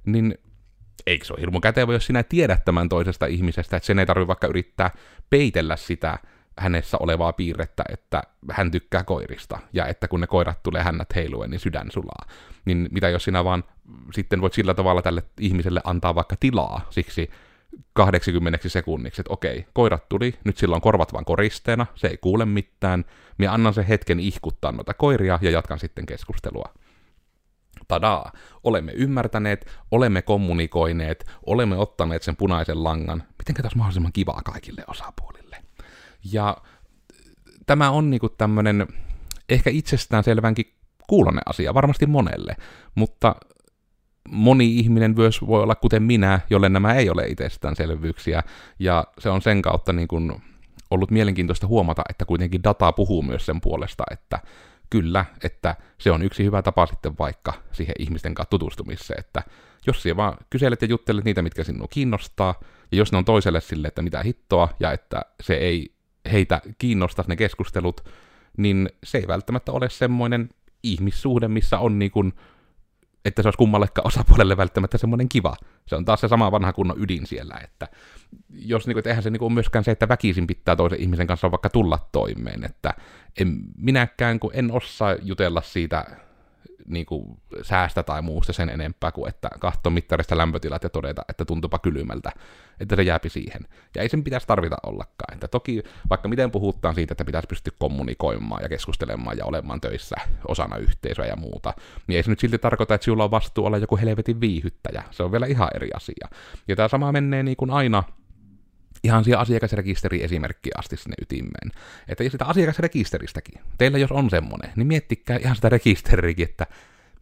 Niin 0.06 0.38
eikö 1.06 1.24
se 1.24 1.32
ole 1.32 1.40
hirmu 1.40 1.60
kätevä, 1.60 1.92
jos 1.92 2.06
sinä 2.06 2.22
tiedät 2.22 2.64
tämän 2.64 2.88
toisesta 2.88 3.26
ihmisestä, 3.26 3.76
että 3.76 3.86
sen 3.86 3.98
ei 3.98 4.06
tarvitse 4.06 4.26
vaikka 4.26 4.46
yrittää 4.46 4.90
peitellä 5.30 5.76
sitä 5.76 6.18
hänessä 6.58 6.96
olevaa 7.00 7.32
piirrettä, 7.32 7.84
että 7.88 8.22
hän 8.50 8.70
tykkää 8.70 9.04
koirista, 9.04 9.58
ja 9.72 9.86
että 9.86 10.08
kun 10.08 10.20
ne 10.20 10.26
koirat 10.26 10.62
tulee 10.62 10.82
hännät 10.82 11.14
heiluen, 11.14 11.50
niin 11.50 11.60
sydän 11.60 11.90
sulaa. 11.90 12.26
Niin 12.64 12.88
mitä 12.90 13.08
jos 13.08 13.24
sinä 13.24 13.44
vaan 13.44 13.64
sitten 14.12 14.40
voit 14.40 14.52
sillä 14.52 14.74
tavalla 14.74 15.02
tälle 15.02 15.22
ihmiselle 15.40 15.80
antaa 15.84 16.14
vaikka 16.14 16.36
tilaa 16.40 16.86
siksi 16.90 17.30
80 17.92 18.68
sekunniksi, 18.68 19.20
että 19.20 19.32
okei, 19.32 19.66
koirat 19.72 20.08
tuli, 20.08 20.34
nyt 20.44 20.56
sillä 20.56 20.76
on 20.76 20.80
korvat 20.80 21.12
vaan 21.12 21.24
koristeena, 21.24 21.86
se 21.94 22.06
ei 22.06 22.16
kuule 22.16 22.44
mitään, 22.44 23.04
minä 23.38 23.52
annan 23.52 23.74
sen 23.74 23.84
hetken 23.84 24.20
ihkuttaa 24.20 24.72
noita 24.72 24.94
koiria 24.94 25.38
ja 25.42 25.50
jatkan 25.50 25.78
sitten 25.78 26.06
keskustelua 26.06 26.74
tadaa, 27.88 28.32
olemme 28.64 28.92
ymmärtäneet, 28.92 29.66
olemme 29.90 30.22
kommunikoineet, 30.22 31.26
olemme 31.46 31.76
ottaneet 31.76 32.22
sen 32.22 32.36
punaisen 32.36 32.84
langan. 32.84 33.22
Miten 33.38 33.62
tässä 33.62 33.78
mahdollisimman 33.78 34.12
kivaa 34.12 34.40
kaikille 34.44 34.84
osapuolille? 34.86 35.43
Ja 36.32 36.56
tämä 37.66 37.90
on 37.90 38.10
niinku 38.10 38.28
tämmöinen 38.28 38.86
ehkä 39.48 39.70
itsestäänselvänkin 39.70 40.72
kuulonen 41.08 41.42
asia, 41.46 41.74
varmasti 41.74 42.06
monelle, 42.06 42.56
mutta 42.94 43.36
moni 44.28 44.78
ihminen 44.78 45.14
myös 45.16 45.46
voi 45.46 45.62
olla 45.62 45.74
kuten 45.74 46.02
minä, 46.02 46.40
jolle 46.50 46.68
nämä 46.68 46.94
ei 46.94 47.10
ole 47.10 47.26
itsestäänselvyyksiä, 47.26 48.42
ja 48.78 49.04
se 49.18 49.30
on 49.30 49.42
sen 49.42 49.62
kautta 49.62 49.92
niin 49.92 50.08
ollut 50.90 51.10
mielenkiintoista 51.10 51.66
huomata, 51.66 52.02
että 52.10 52.24
kuitenkin 52.24 52.64
data 52.64 52.92
puhuu 52.92 53.22
myös 53.22 53.46
sen 53.46 53.60
puolesta, 53.60 54.04
että 54.10 54.38
kyllä, 54.90 55.24
että 55.44 55.76
se 55.98 56.10
on 56.10 56.22
yksi 56.22 56.44
hyvä 56.44 56.62
tapa 56.62 56.86
sitten 56.86 57.18
vaikka 57.18 57.52
siihen 57.72 57.94
ihmisten 57.98 58.34
kanssa 58.34 58.50
tutustumiseen, 58.50 59.20
että 59.20 59.42
jos 59.86 60.02
siellä 60.02 60.16
vaan 60.16 60.36
kyselet 60.50 60.82
ja 60.82 60.88
juttelet 60.88 61.24
niitä, 61.24 61.42
mitkä 61.42 61.64
sinua 61.64 61.88
kiinnostaa, 61.90 62.54
ja 62.92 62.98
jos 62.98 63.12
ne 63.12 63.18
on 63.18 63.24
toiselle 63.24 63.60
sille, 63.60 63.88
että 63.88 64.02
mitä 64.02 64.22
hittoa, 64.22 64.68
ja 64.80 64.92
että 64.92 65.22
se 65.42 65.54
ei 65.54 65.93
heitä 66.32 66.60
kiinnosta 66.78 67.24
ne 67.26 67.36
keskustelut, 67.36 68.08
niin 68.56 68.88
se 69.04 69.18
ei 69.18 69.28
välttämättä 69.28 69.72
ole 69.72 69.90
semmoinen 69.90 70.50
ihmissuhde, 70.82 71.48
missä 71.48 71.78
on 71.78 71.98
niin 71.98 72.10
kuin 72.10 72.32
että 73.24 73.42
se 73.42 73.48
olisi 73.48 73.58
kummallekaan 73.58 74.06
osapuolelle 74.06 74.56
välttämättä 74.56 74.98
semmoinen 74.98 75.28
kiva. 75.28 75.56
Se 75.86 75.96
on 75.96 76.04
taas 76.04 76.20
se 76.20 76.28
sama 76.28 76.52
vanha 76.52 76.72
kunnon 76.72 77.02
ydin 77.02 77.26
siellä, 77.26 77.60
että 77.64 77.88
jos 78.50 78.86
niin 78.86 78.94
kuin, 78.94 79.08
eihän 79.08 79.22
se 79.22 79.30
niin 79.30 79.38
kuin, 79.38 79.52
myöskään 79.52 79.84
se, 79.84 79.90
että 79.90 80.08
väkisin 80.08 80.46
pitää 80.46 80.76
toisen 80.76 81.00
ihmisen 81.00 81.26
kanssa 81.26 81.50
vaikka 81.50 81.70
tulla 81.70 82.08
toimeen, 82.12 82.64
että 82.64 82.94
en 83.40 83.60
minäkään, 83.76 84.40
kun 84.40 84.50
en 84.54 84.72
osaa 84.72 85.16
jutella 85.22 85.62
siitä 85.62 86.04
niin 86.88 87.06
kuin, 87.06 87.36
säästä 87.62 88.02
tai 88.02 88.22
muusta 88.22 88.52
sen 88.52 88.68
enempää 88.68 89.12
kuin 89.12 89.28
että 89.28 89.50
katsoa 89.60 89.90
mittarista 89.90 90.38
lämpötilat 90.38 90.82
ja 90.82 90.88
todeta, 90.88 91.22
että 91.28 91.44
tuntupa 91.44 91.78
kylmältä, 91.78 92.32
että 92.80 92.96
se 92.96 93.02
jääpi 93.02 93.28
siihen. 93.28 93.62
Ja 93.94 94.02
ei 94.02 94.08
sen 94.08 94.24
pitäisi 94.24 94.46
tarvita 94.46 94.76
ollakaan. 94.86 95.34
Että 95.34 95.48
toki 95.48 95.82
vaikka 96.10 96.28
miten 96.28 96.50
puhutaan 96.50 96.94
siitä, 96.94 97.12
että 97.12 97.24
pitäisi 97.24 97.48
pystyä 97.48 97.72
kommunikoimaan 97.78 98.62
ja 98.62 98.68
keskustelemaan 98.68 99.38
ja 99.38 99.44
olemaan 99.44 99.80
töissä 99.80 100.16
osana 100.48 100.76
yhteisöä 100.76 101.26
ja 101.26 101.36
muuta, 101.36 101.74
niin 102.06 102.16
ei 102.16 102.22
se 102.22 102.30
nyt 102.30 102.40
silti 102.40 102.58
tarkoita, 102.58 102.94
että 102.94 103.04
sinulla 103.04 103.24
on 103.24 103.30
vastuu 103.30 103.66
olla 103.66 103.78
joku 103.78 103.96
helvetin 103.96 104.40
viihyttäjä. 104.40 105.02
Se 105.10 105.22
on 105.22 105.32
vielä 105.32 105.46
ihan 105.46 105.68
eri 105.74 105.88
asia. 105.96 106.28
Ja 106.68 106.76
tämä 106.76 106.88
sama 106.88 107.12
menee 107.12 107.42
niin 107.42 107.56
kuin 107.56 107.70
aina 107.70 108.02
ihan 109.04 109.24
siihen 109.24 109.40
asiakasrekisteri 109.40 110.24
esimerkki 110.24 110.70
asti 110.78 110.96
sinne 110.96 111.14
ytimeen. 111.22 111.70
Että 112.08 112.24
jos 112.24 112.32
sitä 112.32 112.44
asiakasrekisteristäkin, 112.44 113.60
teillä 113.78 113.98
jos 113.98 114.12
on 114.12 114.30
semmonen, 114.30 114.72
niin 114.76 114.86
miettikää 114.86 115.36
ihan 115.36 115.56
sitä 115.56 115.68
rekisteriäkin, 115.68 116.48
että 116.48 116.66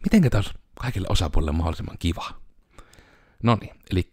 miten 0.05 0.31
taas 0.31 0.55
kaikille 0.75 1.07
osapuolille 1.11 1.53
mahdollisimman 1.53 1.97
kiva. 1.99 2.31
No 3.43 3.59
niin, 3.61 3.75
eli 3.91 4.11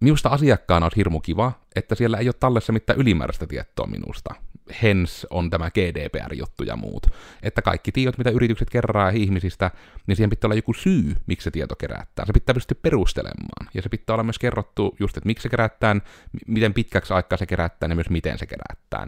minusta 0.00 0.28
asiakkaana 0.28 0.86
on 0.86 0.92
hirmu 0.96 1.20
kiva, 1.20 1.52
että 1.76 1.94
siellä 1.94 2.18
ei 2.18 2.28
ole 2.28 2.34
tallessa 2.40 2.72
mitään 2.72 2.98
ylimääräistä 2.98 3.46
tietoa 3.46 3.86
minusta 3.86 4.34
hens 4.82 5.26
on 5.30 5.50
tämä 5.50 5.70
GDPR-juttu 5.70 6.64
ja 6.64 6.76
muut. 6.76 7.06
Että 7.42 7.62
kaikki 7.62 7.92
tiedot, 7.92 8.18
mitä 8.18 8.30
yritykset 8.30 8.70
kerää 8.70 9.10
ihmisistä, 9.10 9.70
niin 10.06 10.16
siihen 10.16 10.30
pitää 10.30 10.48
olla 10.48 10.56
joku 10.56 10.72
syy, 10.72 11.16
miksi 11.26 11.44
se 11.44 11.50
tieto 11.50 11.76
kerättää. 11.76 12.26
Se 12.26 12.32
pitää 12.32 12.54
pystyä 12.54 12.76
perustelemaan. 12.82 13.68
Ja 13.74 13.82
se 13.82 13.88
pitää 13.88 14.14
olla 14.14 14.24
myös 14.24 14.38
kerrottu 14.38 14.96
just, 15.00 15.16
että 15.16 15.26
miksi 15.26 15.42
se 15.42 15.48
kerättään, 15.48 16.02
miten 16.46 16.74
pitkäksi 16.74 17.14
aikaa 17.14 17.38
se 17.38 17.46
kerättää 17.46 17.88
ja 17.88 17.94
myös 17.94 18.10
miten 18.10 18.38
se 18.38 18.46
kerättää 18.46 19.06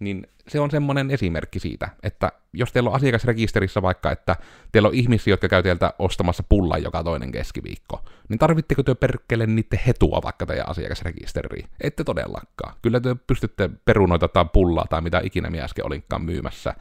niin 0.00 0.26
se 0.48 0.60
on 0.60 0.70
semmoinen 0.70 1.10
esimerkki 1.10 1.58
siitä, 1.58 1.88
että 2.02 2.32
jos 2.52 2.72
teillä 2.72 2.90
on 2.90 2.96
asiakasrekisterissä 2.96 3.82
vaikka, 3.82 4.12
että 4.12 4.36
teillä 4.72 4.88
on 4.88 4.94
ihmisiä, 4.94 5.32
jotka 5.32 5.48
käy 5.48 5.62
teiltä 5.62 5.94
ostamassa 5.98 6.42
pulla 6.48 6.78
joka 6.78 7.04
toinen 7.04 7.32
keskiviikko, 7.32 8.04
niin 8.28 8.38
tarvitteko 8.38 8.82
te 8.82 8.94
perkele 8.94 9.46
niiden 9.46 9.80
hetua 9.86 10.20
vaikka 10.24 10.46
teidän 10.46 10.68
asiakasrekisteriin? 10.68 11.68
Ette 11.80 12.04
todellakaan. 12.04 12.74
Kyllä 12.82 13.00
te 13.00 13.16
pystytte 13.26 13.70
perunoita 13.84 14.28
tai 14.28 14.44
pullaa 14.52 14.86
tai 14.90 15.00
mitä 15.00 15.20
ikinä 15.24 15.50
minä 15.50 15.64
äsken 15.64 15.86
olinkaan 15.86 16.22
myymässä, 16.22 16.74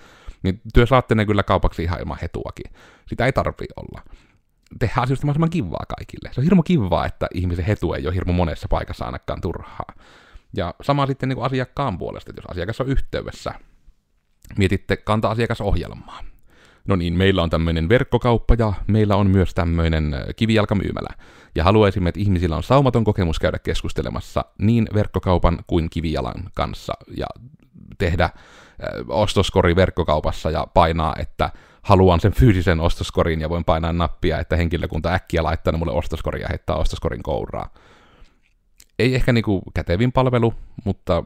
niin 0.43 0.61
työ 0.73 0.85
saatte 0.85 1.15
ne 1.15 1.25
kyllä 1.25 1.43
kaupaksi 1.43 1.83
ihan 1.83 1.99
ilman 1.99 2.17
hetuakin. 2.21 2.71
Sitä 3.07 3.25
ei 3.25 3.33
tarvi 3.33 3.65
olla 3.75 4.01
tehdään 4.79 5.03
asioista 5.03 5.25
mahdollisimman 5.25 5.49
kivaa 5.49 5.85
kaikille. 5.97 6.29
Se 6.33 6.39
on 6.39 6.43
hirmu 6.43 6.63
kivaa, 6.63 7.05
että 7.05 7.27
ihmisen 7.33 7.65
hetu 7.65 7.93
ei 7.93 8.07
ole 8.07 8.15
hirmu 8.15 8.33
monessa 8.33 8.67
paikassa 8.67 9.05
ainakaan 9.05 9.41
turhaa. 9.41 9.93
Ja 10.55 10.75
sama 10.81 11.07
sitten 11.07 11.29
niin 11.29 11.35
kuin 11.35 11.45
asiakkaan 11.45 11.97
puolesta, 11.97 12.31
että 12.31 12.41
jos 12.41 12.51
asiakas 12.51 12.81
on 12.81 12.87
yhteydessä, 12.87 13.53
mietitte 14.57 14.97
kanta-asiakasohjelmaa. 14.97 16.19
No 16.87 16.95
niin, 16.95 17.13
meillä 17.13 17.43
on 17.43 17.49
tämmöinen 17.49 17.89
verkkokauppa 17.89 18.55
ja 18.59 18.73
meillä 18.87 19.15
on 19.15 19.29
myös 19.29 19.53
tämmöinen 19.53 20.15
kivijalkamyymälä. 20.35 21.09
Ja 21.55 21.63
haluaisimme, 21.63 22.09
että 22.09 22.19
ihmisillä 22.19 22.55
on 22.55 22.63
saumaton 22.63 23.03
kokemus 23.03 23.39
käydä 23.39 23.59
keskustelemassa 23.59 24.45
niin 24.57 24.87
verkkokaupan 24.93 25.59
kuin 25.67 25.89
kivijalan 25.89 26.43
kanssa 26.53 26.93
ja 27.17 27.25
tehdä 27.97 28.29
ostoskori 29.07 29.75
verkkokaupassa 29.75 30.51
ja 30.51 30.67
painaa, 30.73 31.15
että 31.19 31.51
haluan 31.81 32.19
sen 32.19 32.33
fyysisen 32.33 32.79
ostoskorin 32.79 33.41
ja 33.41 33.49
voin 33.49 33.63
painaa 33.63 33.93
nappia, 33.93 34.39
että 34.39 34.55
henkilökunta 34.55 35.13
äkkiä 35.13 35.43
laittaa 35.43 35.77
mulle 35.77 35.91
ostoskoria 35.91 36.41
ja 36.41 36.49
heittää 36.49 36.75
ostoskorin 36.75 37.23
kouraa 37.23 37.73
ei 38.99 39.15
ehkä 39.15 39.33
niinku 39.33 39.61
kätevin 39.73 40.11
palvelu, 40.11 40.53
mutta 40.85 41.23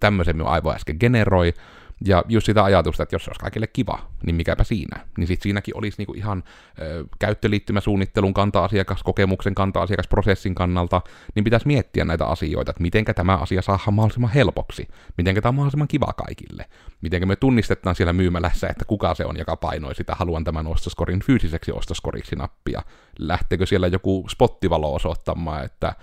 tämmöisen 0.00 0.36
minun 0.36 0.50
aivo 0.50 0.72
äsken 0.72 0.96
generoi, 1.00 1.54
ja 2.04 2.24
just 2.28 2.46
sitä 2.46 2.64
ajatusta, 2.64 3.02
että 3.02 3.14
jos 3.14 3.24
se 3.24 3.30
olisi 3.30 3.40
kaikille 3.40 3.66
kiva, 3.66 3.98
niin 4.26 4.36
mikäpä 4.36 4.64
siinä. 4.64 5.06
Niin 5.18 5.26
sitten 5.26 5.42
siinäkin 5.42 5.76
olisi 5.76 5.98
niinku 5.98 6.14
ihan 6.14 6.44
ö, 6.80 7.04
käyttöliittymäsuunnittelun 7.18 8.34
kanta-asiakaskokemuksen, 8.34 9.54
kanta-asiakasprosessin 9.54 10.54
kannalta, 10.54 11.02
niin 11.34 11.44
pitäisi 11.44 11.66
miettiä 11.66 12.04
näitä 12.04 12.26
asioita, 12.26 12.70
että 12.70 12.82
miten 12.82 13.04
tämä 13.04 13.36
asia 13.36 13.62
saadaan 13.62 13.94
mahdollisimman 13.94 14.30
helpoksi, 14.30 14.88
miten 15.16 15.34
tämä 15.34 15.48
on 15.48 15.54
mahdollisimman 15.54 15.88
kiva 15.88 16.12
kaikille, 16.16 16.66
miten 17.00 17.28
me 17.28 17.36
tunnistetaan 17.36 17.96
siellä 17.96 18.12
myymälässä, 18.12 18.68
että 18.68 18.84
kuka 18.84 19.14
se 19.14 19.24
on, 19.24 19.36
joka 19.36 19.56
painoi 19.56 19.94
sitä 19.94 20.14
haluan 20.14 20.44
tämän 20.44 20.66
ostoskorin 20.66 21.20
fyysiseksi 21.20 21.72
ostoskoriksi 21.72 22.36
nappia. 22.36 22.82
Lähteekö 23.18 23.66
siellä 23.66 23.86
joku 23.86 24.26
spottivalo 24.28 24.94
osoittamaan, 24.94 25.64
että 25.64 25.94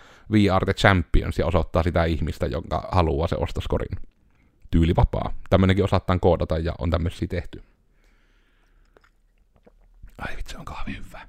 are 0.53 0.65
the 0.65 0.73
champions 0.73 1.39
ja 1.39 1.45
osoittaa 1.45 1.83
sitä 1.83 2.03
ihmistä, 2.03 2.45
jonka 2.45 2.89
haluaa 2.91 3.27
se 3.27 3.35
ostoskorin 3.39 4.12
tyylivapaa. 4.73 5.33
Tämmönenkin 5.49 5.85
osataan 5.85 6.19
koodata 6.19 6.57
ja 6.57 6.73
on 6.77 6.89
tämmöisiä 6.89 7.27
tehty. 7.27 7.63
Ai 10.17 10.37
vitsi, 10.37 10.57
on 10.57 10.65
kahvi 10.65 10.97
hyvä. 10.97 11.27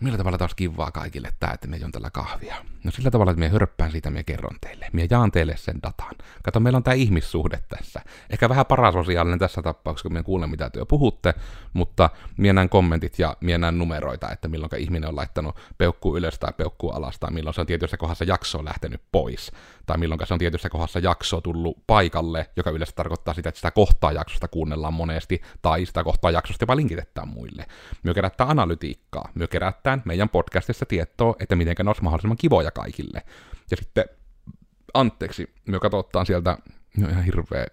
Millä 0.00 0.18
tavalla 0.18 0.38
taas 0.38 0.54
kivaa 0.54 0.90
kaikille 0.90 1.28
tämä, 1.40 1.52
että 1.52 1.66
me 1.68 1.80
on 1.84 1.92
tällä 1.92 2.10
kahvia? 2.10 2.56
No 2.84 2.90
sillä 2.90 3.10
tavalla, 3.10 3.30
että 3.32 3.40
me 3.40 3.48
hörppään 3.48 3.90
siitä, 3.90 4.10
me 4.10 4.22
kerron 4.22 4.56
teille. 4.60 4.90
Me 4.92 5.06
jaan 5.10 5.32
teille 5.32 5.56
sen 5.56 5.82
datan. 5.82 6.14
Kato, 6.42 6.60
meillä 6.60 6.76
on 6.76 6.82
tämä 6.82 6.94
ihmissuhde 6.94 7.60
tässä. 7.68 8.00
Ehkä 8.30 8.48
vähän 8.48 8.66
parasosiaalinen 8.66 9.38
tässä 9.38 9.62
tapauksessa, 9.62 10.08
kun 10.08 10.12
me 10.12 10.22
kuulen, 10.22 10.50
mitä 10.50 10.70
työ 10.70 10.86
puhutte, 10.86 11.34
mutta 11.72 12.10
mie 12.36 12.52
näen 12.52 12.68
kommentit 12.68 13.18
ja 13.18 13.36
mie 13.40 13.58
näen 13.58 13.78
numeroita, 13.78 14.30
että 14.30 14.48
milloin 14.48 14.70
ihminen 14.78 15.08
on 15.08 15.16
laittanut 15.16 15.56
peukku 15.78 16.16
ylös 16.16 16.38
tai 16.38 16.52
peukku 16.52 16.90
alas, 16.90 17.18
tai 17.18 17.30
milloin 17.30 17.54
se 17.54 17.60
on 17.60 17.66
tietyssä 17.66 17.96
kohdassa 17.96 18.24
jakso 18.24 18.64
lähtenyt 18.64 19.02
pois, 19.12 19.52
tai 19.86 19.98
milloin 19.98 20.20
se 20.26 20.34
on 20.34 20.38
tietyssä 20.38 20.68
kohdassa 20.68 20.98
jakso 20.98 21.40
tullut 21.40 21.86
paikalle, 21.86 22.50
joka 22.56 22.70
yleensä 22.70 22.92
tarkoittaa 22.96 23.34
sitä, 23.34 23.48
että 23.48 23.58
sitä 23.58 23.70
kohtaa 23.70 24.12
jaksosta 24.12 24.48
kuunnellaan 24.48 24.94
monesti, 24.94 25.42
tai 25.62 25.86
sitä 25.86 26.04
kohtaa 26.04 26.30
jaksosta 26.30 26.62
jopa 26.62 26.76
linkitetään 26.76 27.28
muille. 27.28 27.66
Me 28.02 28.14
kerättää 28.14 28.46
analytiikkaa, 28.50 29.28
me 29.34 29.46
kerättää 29.46 29.98
meidän 30.04 30.28
podcastissa 30.28 30.86
tietoa, 30.86 31.36
että 31.40 31.56
miten 31.56 31.74
ne 31.82 31.88
olisi 31.88 32.02
mahdollisimman 32.02 32.36
kivoja 32.36 32.70
kaikille. 32.70 33.22
Ja 33.70 33.76
sitten, 33.76 34.04
anteeksi, 34.94 35.54
me 35.66 35.78
katsotaan 35.78 36.26
sieltä, 36.26 36.58
no 36.96 37.08
ihan 37.08 37.24
hirveä, 37.24 37.66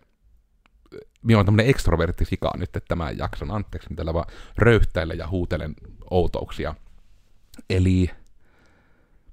minä 1.24 1.40
on 1.40 1.46
tämmöinen 1.46 1.70
ekstrovertti 1.70 2.26
sika 2.26 2.52
nyt, 2.58 2.76
että 2.76 2.88
tämän 2.88 3.18
jakson, 3.18 3.52
anteeksi, 3.52 3.90
mitä 3.90 4.14
vaan 4.14 4.26
röyhtäilen 4.58 5.18
ja 5.18 5.28
huutelen 5.28 5.76
outouksia. 6.12 6.76
Eli 7.70 8.10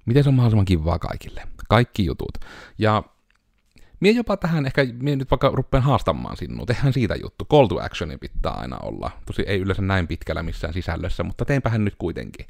miten 0.07 0.23
se 0.23 0.29
on 0.29 0.35
mahdollisimman 0.35 0.64
kivaa 0.64 0.99
kaikille. 0.99 1.42
Kaikki 1.69 2.05
jutut. 2.05 2.38
Ja 2.79 3.03
Mie 4.01 4.12
jopa 4.12 4.37
tähän 4.37 4.66
ehkä, 4.66 4.87
mie 4.92 5.16
nyt 5.16 5.31
vaikka 5.31 5.51
rupean 5.55 5.83
haastamaan 5.83 6.37
sinua, 6.37 6.66
tehdään 6.66 6.92
siitä 6.92 7.14
juttu. 7.14 7.45
Call 7.45 7.66
to 7.66 7.81
actionin 7.81 8.19
pitää 8.19 8.53
aina 8.53 8.79
olla. 8.79 9.11
Tosi 9.27 9.42
ei 9.47 9.59
yleensä 9.59 9.83
näin 9.83 10.07
pitkällä 10.07 10.42
missään 10.42 10.75
sisällössä, 10.75 11.23
mutta 11.23 11.45
teenpähän 11.45 11.85
nyt 11.85 11.95
kuitenkin. 11.99 12.47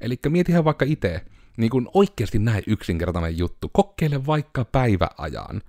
Eli 0.00 0.18
mietihän 0.28 0.64
vaikka 0.64 0.84
itse, 0.88 1.24
niin 1.56 1.70
kuin 1.70 1.88
oikeasti 1.94 2.38
näin 2.38 2.62
yksinkertainen 2.66 3.38
juttu. 3.38 3.70
Kokeile 3.72 4.26
vaikka 4.26 4.64
päiväajan, 4.64 5.62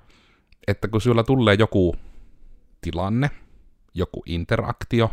että 0.67 0.88
kun 0.88 1.01
sulla 1.01 1.23
tulee 1.23 1.56
joku 1.60 1.95
tilanne, 2.82 3.30
joku 3.93 4.23
interaktio, 4.25 5.12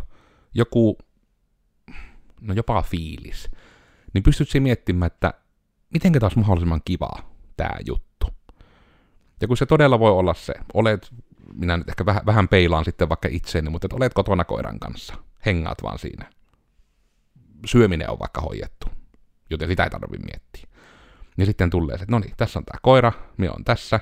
joku, 0.55 0.99
no 2.41 2.55
jopa 2.55 2.83
fiilis, 2.83 3.51
niin 4.15 4.23
pystyt 4.23 4.49
miettimään, 4.59 5.07
että 5.07 5.35
miten 5.93 6.13
taas 6.13 6.37
mahdollisimman 6.37 6.81
kivaa 6.85 7.31
tämä 7.57 7.77
juttu. 7.87 8.27
Ja 9.41 9.49
kun 9.49 9.57
se 9.57 9.67
todella 9.67 9.99
voi 9.99 10.11
olla 10.11 10.35
se, 10.35 10.55
olet, 10.75 11.15
minä 11.55 11.77
nyt 11.77 11.89
ehkä 11.89 12.07
vähän, 12.07 12.23
vähän 12.27 12.49
peilaan 12.49 12.85
sitten 12.85 13.09
vaikka 13.09 13.29
itseeni, 13.31 13.71
mutta 13.71 13.89
olet 13.93 14.15
kotona 14.15 14.45
koiran 14.45 14.79
kanssa, 14.79 15.15
hengaat 15.47 15.83
vaan 15.83 15.99
siinä. 15.99 16.31
Syöminen 17.67 18.11
on 18.11 18.19
vaikka 18.19 18.41
hoidettu, 18.41 18.87
joten 19.51 19.69
sitä 19.69 19.85
ei 19.85 19.91
tarvitse 19.91 20.27
miettiä. 20.27 20.79
Niin 21.37 21.47
sitten 21.47 21.71
tulee 21.71 21.99
se, 21.99 22.03
että 22.03 22.13
no 22.13 22.19
niin, 22.19 22.35
tässä 22.37 22.59
on 22.59 22.65
tämä 22.65 22.79
koira, 22.83 23.13
mie 23.37 23.51
on 23.51 23.65
tässä, 23.65 24.01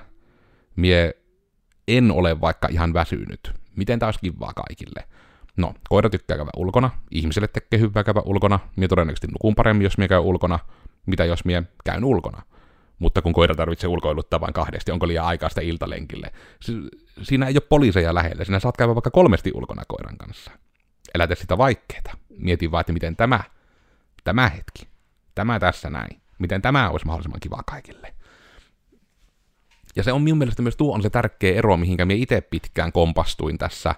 mie 0.76 1.12
en 1.88 2.12
ole 2.12 2.40
vaikka 2.40 2.68
ihan 2.70 2.94
väsynyt. 2.94 3.52
Miten 3.76 4.04
olisi 4.04 4.20
kivaa 4.20 4.52
kaikille? 4.52 5.08
No, 5.56 5.74
koira 5.88 6.10
tykkää 6.10 6.36
käydä 6.36 6.50
ulkona, 6.56 6.90
ihmiselle 7.10 7.48
tekee 7.48 7.78
hyvää 7.78 8.04
käydä 8.04 8.20
ulkona, 8.24 8.58
mie 8.76 8.88
todennäköisesti 8.88 9.26
nukun 9.26 9.54
paremmin, 9.54 9.84
jos 9.84 9.98
mie 9.98 10.08
käy 10.08 10.20
ulkona, 10.20 10.58
mitä 11.06 11.24
jos 11.24 11.44
mie 11.44 11.62
käyn 11.84 12.04
ulkona. 12.04 12.42
Mutta 12.98 13.22
kun 13.22 13.32
koira 13.32 13.54
tarvitsee 13.54 13.88
ulkoiluttaa 13.88 14.40
vain 14.40 14.52
kahdesti, 14.52 14.92
onko 14.92 15.08
liian 15.08 15.26
aikaista 15.26 15.60
iltalenkille? 15.60 16.32
Siinä 17.22 17.46
ei 17.46 17.54
ole 17.54 17.60
poliiseja 17.68 18.14
lähellä, 18.14 18.44
sinä 18.44 18.60
saat 18.60 18.76
käydä 18.76 18.94
vaikka 18.94 19.10
kolmesti 19.10 19.50
ulkona 19.54 19.82
koiran 19.88 20.16
kanssa. 20.16 20.50
Elätä 21.14 21.34
sitä 21.34 21.58
vaikeeta. 21.58 22.10
Mietin 22.38 22.70
vaan, 22.70 22.80
että 22.80 22.92
miten 22.92 23.16
tämä, 23.16 23.40
tämä 24.24 24.48
hetki, 24.48 24.88
tämä 25.34 25.60
tässä 25.60 25.90
näin, 25.90 26.20
miten 26.38 26.62
tämä 26.62 26.90
olisi 26.90 27.06
mahdollisimman 27.06 27.40
kiva 27.40 27.62
kaikille. 27.66 28.14
Ja 29.96 30.02
se 30.02 30.12
on 30.12 30.22
minun 30.22 30.38
mielestä 30.38 30.62
myös 30.62 30.76
tuo 30.76 30.94
on 30.94 31.02
se 31.02 31.10
tärkeä 31.10 31.54
ero, 31.54 31.76
mihinkä 31.76 32.04
minä 32.04 32.22
itse 32.22 32.40
pitkään 32.40 32.92
kompastuin 32.92 33.58
tässä 33.58 33.94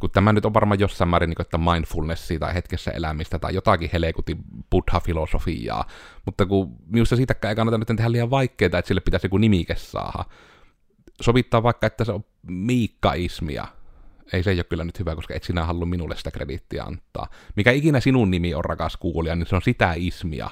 kun 0.00 0.10
tämä 0.10 0.32
nyt 0.32 0.44
on 0.44 0.54
varmaan 0.54 0.80
jossain 0.80 1.08
määrin 1.08 1.28
niin 1.28 1.36
kuin, 1.36 1.44
että 1.44 1.58
mindfulnessia 1.58 2.38
tai 2.38 2.54
hetkessä 2.54 2.90
elämistä 2.90 3.38
tai 3.38 3.54
jotakin 3.54 3.90
helekutin 3.92 4.38
buddha-filosofiaa, 4.70 5.84
mutta 6.24 6.46
kun 6.46 6.76
minusta 6.86 7.16
siitäkään 7.16 7.50
ei 7.50 7.56
kannata 7.56 7.78
nyt 7.78 7.86
tehdä 7.86 8.12
liian 8.12 8.30
vaikeaa, 8.30 8.78
että 8.78 8.88
sille 8.88 9.00
pitäisi 9.00 9.26
joku 9.26 9.38
nimike 9.38 9.74
saada. 9.74 10.24
Sovittaa 11.20 11.62
vaikka, 11.62 11.86
että 11.86 12.04
se 12.04 12.12
on 12.12 12.24
miikkaismia. 12.46 13.66
Ei 14.32 14.42
se 14.42 14.50
ei 14.50 14.56
ole 14.56 14.64
kyllä 14.64 14.84
nyt 14.84 14.98
hyvä, 14.98 15.14
koska 15.14 15.34
et 15.34 15.44
sinä 15.44 15.64
halua 15.64 15.86
minulle 15.86 16.16
sitä 16.16 16.30
krediittiä 16.30 16.84
antaa. 16.84 17.26
Mikä 17.56 17.70
ikinä 17.70 18.00
sinun 18.00 18.30
nimi 18.30 18.54
on, 18.54 18.64
rakas 18.64 18.96
kuulija, 18.96 19.36
niin 19.36 19.46
se 19.46 19.56
on 19.56 19.62
sitä 19.62 19.94
ismia 19.96 20.50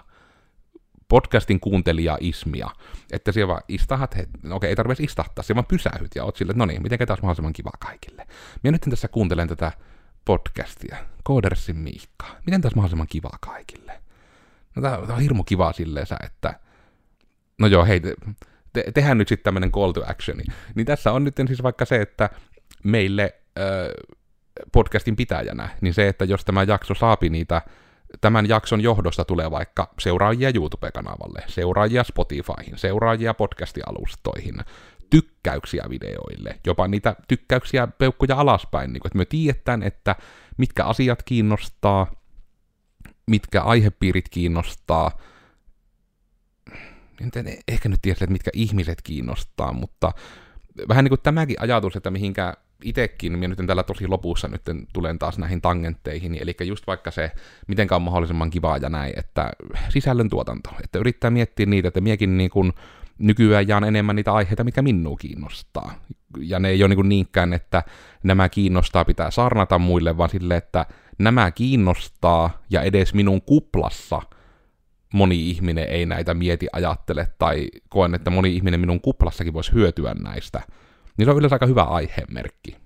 podcastin 1.08 1.60
kuuntelija-ismia, 1.60 2.70
että 3.12 3.32
siellä 3.32 3.48
vaan 3.48 3.62
istahat, 3.68 4.16
no 4.42 4.56
okei, 4.56 4.68
ei 4.68 4.76
tarvitse 4.76 5.04
istahtaa, 5.04 5.42
siellä 5.42 5.56
vaan 5.56 5.68
pysähyt 5.68 6.10
ja 6.14 6.24
oot 6.24 6.36
silleen, 6.36 6.58
no 6.58 6.66
niin, 6.66 6.82
miten 6.82 6.98
taas 6.98 7.22
mahdollisimman 7.22 7.52
kiva 7.52 7.70
kaikille. 7.78 8.26
Minä 8.62 8.72
nyt 8.72 8.90
tässä 8.90 9.08
kuuntelen 9.08 9.48
tätä 9.48 9.72
podcastia, 10.24 10.96
Koodersin 11.22 11.76
Miikka. 11.76 12.26
Miten 12.46 12.60
taas 12.60 12.74
mahdollisimman 12.74 13.06
kiva 13.06 13.30
kaikille? 13.40 14.00
No 14.76 14.82
tää 14.82 14.98
on 14.98 15.20
hirmu 15.20 15.44
kiva 15.44 15.72
silleen, 15.72 16.06
että 16.24 16.60
no 17.58 17.66
joo, 17.66 17.84
hei, 17.84 18.00
te, 18.00 18.14
te, 18.72 18.84
tehdään 18.94 19.18
nyt 19.18 19.28
sitten 19.28 19.44
tämmöinen 19.44 19.72
call 19.72 19.92
to 19.92 20.10
action. 20.10 20.38
Niin 20.74 20.86
tässä 20.86 21.12
on 21.12 21.24
nyt 21.24 21.36
siis 21.46 21.62
vaikka 21.62 21.84
se, 21.84 22.00
että 22.00 22.30
meille 22.84 23.34
äh, 23.58 23.64
podcastin 24.72 25.16
pitäjänä, 25.16 25.68
niin 25.80 25.94
se, 25.94 26.08
että 26.08 26.24
jos 26.24 26.44
tämä 26.44 26.62
jakso 26.62 26.94
saapi 26.94 27.28
niitä 27.28 27.62
tämän 28.20 28.48
jakson 28.48 28.80
johdosta 28.80 29.24
tulee 29.24 29.50
vaikka 29.50 29.94
seuraajia 29.98 30.50
YouTube-kanavalle, 30.54 31.42
seuraajia 31.46 32.04
Spotifyhin, 32.04 32.78
seuraajia 32.78 33.34
podcast-alustoihin, 33.34 34.60
tykkäyksiä 35.10 35.84
videoille, 35.88 36.60
jopa 36.66 36.88
niitä 36.88 37.16
tykkäyksiä 37.28 37.86
peukkuja 37.86 38.36
alaspäin, 38.36 38.92
niin 38.92 39.00
kuin, 39.00 39.08
että 39.08 39.18
me 39.18 39.24
tiedetään, 39.24 39.82
että 39.82 40.16
mitkä 40.56 40.84
asiat 40.84 41.22
kiinnostaa, 41.22 42.06
mitkä 43.26 43.62
aihepiirit 43.62 44.28
kiinnostaa, 44.28 45.18
en 47.20 47.30
ehkä 47.68 47.88
nyt 47.88 48.02
tiedä, 48.02 48.16
että 48.20 48.32
mitkä 48.32 48.50
ihmiset 48.54 49.02
kiinnostaa, 49.02 49.72
mutta 49.72 50.12
vähän 50.88 51.04
niin 51.04 51.10
kuin 51.10 51.20
tämäkin 51.22 51.56
ajatus, 51.60 51.96
että 51.96 52.10
mihinkä 52.10 52.54
itsekin, 52.84 53.38
minä 53.38 53.48
nyt 53.48 53.66
tällä 53.66 53.82
tosi 53.82 54.06
lopussa 54.06 54.48
nyt 54.48 54.62
tulen 54.92 55.18
taas 55.18 55.38
näihin 55.38 55.60
tangentteihin, 55.60 56.38
eli 56.40 56.56
just 56.64 56.86
vaikka 56.86 57.10
se, 57.10 57.30
miten 57.66 57.88
on 57.90 58.02
mahdollisimman 58.02 58.50
kivaa 58.50 58.76
ja 58.76 58.88
näin, 58.88 59.12
että 59.16 59.50
sisällön 59.88 60.30
tuotanto, 60.30 60.70
että 60.84 60.98
yrittää 60.98 61.30
miettiä 61.30 61.66
niitä, 61.66 61.88
että 61.88 62.00
miekin 62.00 62.38
niin 62.38 62.50
kuin 62.50 62.72
nykyään 63.18 63.68
jaan 63.68 63.84
enemmän 63.84 64.16
niitä 64.16 64.32
aiheita, 64.32 64.64
mikä 64.64 64.82
minua 64.82 65.16
kiinnostaa. 65.16 65.94
Ja 66.38 66.58
ne 66.58 66.68
ei 66.68 66.84
ole 66.84 66.94
niin 66.94 67.08
niinkään, 67.08 67.52
että 67.52 67.82
nämä 68.22 68.48
kiinnostaa 68.48 69.04
pitää 69.04 69.30
saarnata 69.30 69.78
muille, 69.78 70.16
vaan 70.16 70.30
sille, 70.30 70.56
että 70.56 70.86
nämä 71.18 71.50
kiinnostaa 71.50 72.62
ja 72.70 72.82
edes 72.82 73.14
minun 73.14 73.42
kuplassa 73.42 74.22
moni 75.14 75.50
ihminen 75.50 75.88
ei 75.88 76.06
näitä 76.06 76.34
mieti 76.34 76.66
ajattele 76.72 77.28
tai 77.38 77.68
koen, 77.88 78.14
että 78.14 78.30
moni 78.30 78.56
ihminen 78.56 78.80
minun 78.80 79.00
kuplassakin 79.00 79.52
voisi 79.52 79.72
hyötyä 79.72 80.14
näistä 80.14 80.62
niin 81.18 81.26
se 81.26 81.30
on 81.30 81.38
yleensä 81.38 81.54
aika 81.54 81.66
hyvä 81.66 81.82
aihemerkki. 81.82 82.76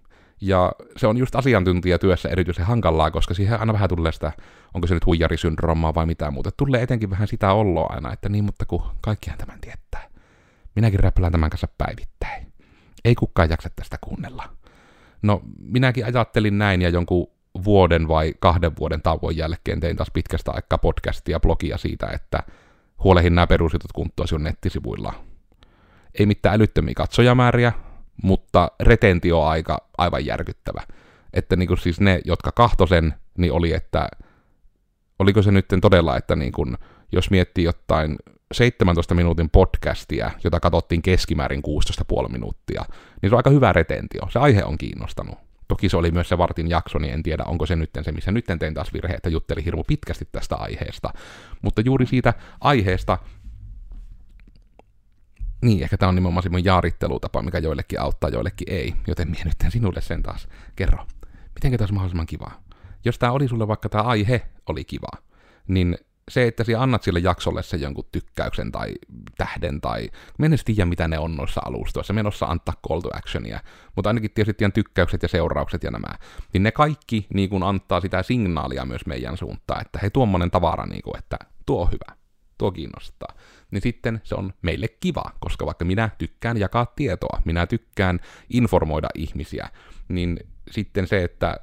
Ja 0.40 0.72
se 0.96 1.06
on 1.06 1.16
just 1.16 1.36
asiantuntijatyössä 1.36 2.28
erityisen 2.28 2.66
hankalaa, 2.66 3.10
koska 3.10 3.34
siihen 3.34 3.60
aina 3.60 3.72
vähän 3.72 3.88
tulee 3.88 4.12
sitä, 4.12 4.32
onko 4.74 4.86
se 4.86 4.94
nyt 4.94 5.06
huijarisyndroomaa 5.06 5.94
vai 5.94 6.06
mitä 6.06 6.30
muuta. 6.30 6.50
Tulee 6.56 6.82
etenkin 6.82 7.10
vähän 7.10 7.28
sitä 7.28 7.52
olloa 7.52 7.86
aina, 7.90 8.12
että 8.12 8.28
niin, 8.28 8.44
mutta 8.44 8.64
kun 8.64 8.82
kaikkihan 9.00 9.38
tämän 9.38 9.60
tietää. 9.60 10.08
Minäkin 10.76 11.00
räppälän 11.00 11.32
tämän 11.32 11.50
kanssa 11.50 11.68
päivittäin. 11.78 12.52
Ei 13.04 13.14
kukaan 13.14 13.50
jaksa 13.50 13.70
tästä 13.76 13.96
kuunnella. 14.00 14.48
No, 15.22 15.42
minäkin 15.58 16.04
ajattelin 16.04 16.58
näin 16.58 16.82
ja 16.82 16.88
jonkun 16.88 17.26
vuoden 17.64 18.08
vai 18.08 18.34
kahden 18.38 18.76
vuoden 18.78 19.02
tauon 19.02 19.36
jälkeen 19.36 19.80
tein 19.80 19.96
taas 19.96 20.10
pitkästä 20.14 20.52
aikaa 20.52 20.78
podcastia 20.78 21.34
ja 21.34 21.40
blogia 21.40 21.78
siitä, 21.78 22.06
että 22.06 22.42
huolehin 23.04 23.34
nämä 23.34 23.46
perusjutut 23.46 23.92
kuntoon 23.92 24.28
sinun 24.28 24.44
nettisivuilla. 24.44 25.14
Ei 26.18 26.26
mitään 26.26 26.54
älyttömiä 26.54 26.94
katsojamääriä, 26.94 27.72
mutta 28.22 28.70
retentioaika 28.80 29.78
aivan 29.98 30.26
järkyttävä. 30.26 30.82
Että 31.32 31.56
niin 31.56 31.66
kuin 31.66 31.78
siis 31.78 32.00
ne, 32.00 32.20
jotka 32.24 32.52
kahtosen, 32.52 33.14
niin 33.38 33.52
oli, 33.52 33.72
että 33.72 34.08
oliko 35.18 35.42
se 35.42 35.50
nyt 35.50 35.66
todella, 35.80 36.16
että 36.16 36.36
niin 36.36 36.52
kuin, 36.52 36.76
jos 37.12 37.30
miettii 37.30 37.64
jotain 37.64 38.16
17 38.52 39.14
minuutin 39.14 39.50
podcastia, 39.50 40.30
jota 40.44 40.60
katsottiin 40.60 41.02
keskimäärin 41.02 41.62
16,5 42.22 42.28
minuuttia, 42.28 42.84
niin 43.22 43.30
se 43.30 43.34
on 43.34 43.38
aika 43.38 43.50
hyvä 43.50 43.72
retentio. 43.72 44.22
Se 44.30 44.38
aihe 44.38 44.64
on 44.64 44.78
kiinnostanut. 44.78 45.38
Toki 45.68 45.88
se 45.88 45.96
oli 45.96 46.10
myös 46.10 46.28
se 46.28 46.38
vartin 46.38 46.70
jakso, 46.70 46.98
niin 46.98 47.14
en 47.14 47.22
tiedä, 47.22 47.44
onko 47.44 47.66
se 47.66 47.76
nyt 47.76 47.90
se, 48.02 48.12
missä 48.12 48.32
nyt 48.32 48.44
tein 48.58 48.74
taas 48.74 48.92
virhe, 48.92 49.14
että 49.14 49.28
jutteli 49.28 49.64
hirmu 49.64 49.84
pitkästi 49.84 50.28
tästä 50.32 50.56
aiheesta. 50.56 51.10
Mutta 51.62 51.80
juuri 51.84 52.06
siitä 52.06 52.34
aiheesta 52.60 53.18
niin, 55.62 55.82
ehkä 55.82 55.96
tämä 55.96 56.08
on 56.08 56.14
nimenomaan 56.14 56.42
semmoinen 56.42 56.64
jaarittelutapa, 56.64 57.42
mikä 57.42 57.58
joillekin 57.58 58.00
auttaa, 58.00 58.30
joillekin 58.30 58.70
ei. 58.70 58.94
Joten 59.06 59.30
minä 59.30 59.44
nyt 59.44 59.72
sinulle 59.72 60.00
sen 60.00 60.22
taas 60.22 60.48
kerro. 60.76 61.06
Miten 61.54 61.70
tämä 61.70 61.82
olisi 61.82 61.94
mahdollisimman 61.94 62.26
kivaa? 62.26 62.62
Jos 63.04 63.18
tämä 63.18 63.32
oli 63.32 63.48
sulle 63.48 63.68
vaikka 63.68 63.88
tämä 63.88 64.04
aihe 64.04 64.42
oli 64.66 64.84
kiva, 64.84 65.08
niin 65.68 65.98
se, 66.28 66.46
että 66.46 66.64
sinä 66.64 66.82
annat 66.82 67.02
sille 67.02 67.18
jaksolle 67.18 67.62
sen 67.62 67.80
jonkun 67.80 68.08
tykkäyksen 68.12 68.72
tai 68.72 68.94
tähden 69.38 69.80
tai... 69.80 70.10
Mä 70.38 70.46
en 70.46 70.56
tiedä, 70.64 70.84
mitä 70.84 71.08
ne 71.08 71.18
on 71.18 71.36
noissa 71.36 71.60
alustoissa. 71.64 72.12
Menossa 72.12 72.46
antaa 72.46 72.74
call 72.88 73.00
to 73.00 73.08
actionia, 73.12 73.60
mutta 73.96 74.10
ainakin 74.10 74.30
tietysti 74.30 74.58
tiedän 74.58 74.72
tykkäykset 74.72 75.22
ja 75.22 75.28
seuraukset 75.28 75.82
ja 75.82 75.90
nämä. 75.90 76.08
Niin 76.52 76.62
ne 76.62 76.72
kaikki 76.72 77.26
niin 77.34 77.50
kun 77.50 77.62
antaa 77.62 78.00
sitä 78.00 78.22
signaalia 78.22 78.84
myös 78.84 79.06
meidän 79.06 79.36
suuntaan, 79.36 79.80
että 79.80 79.98
hei, 80.02 80.10
tuommoinen 80.10 80.50
tavara, 80.50 80.86
niin 80.86 81.02
kun, 81.02 81.18
että 81.18 81.38
tuo 81.66 81.82
on 81.82 81.88
hyvä, 81.92 82.16
tuo 82.58 82.72
kiinnostaa 82.72 83.34
niin 83.70 83.82
sitten 83.82 84.20
se 84.24 84.34
on 84.34 84.52
meille 84.62 84.88
kiva, 84.88 85.24
koska 85.40 85.66
vaikka 85.66 85.84
minä 85.84 86.10
tykkään 86.18 86.56
jakaa 86.56 86.86
tietoa, 86.86 87.42
minä 87.44 87.66
tykkään 87.66 88.20
informoida 88.50 89.08
ihmisiä, 89.14 89.68
niin 90.08 90.38
sitten 90.70 91.06
se, 91.06 91.24
että 91.24 91.56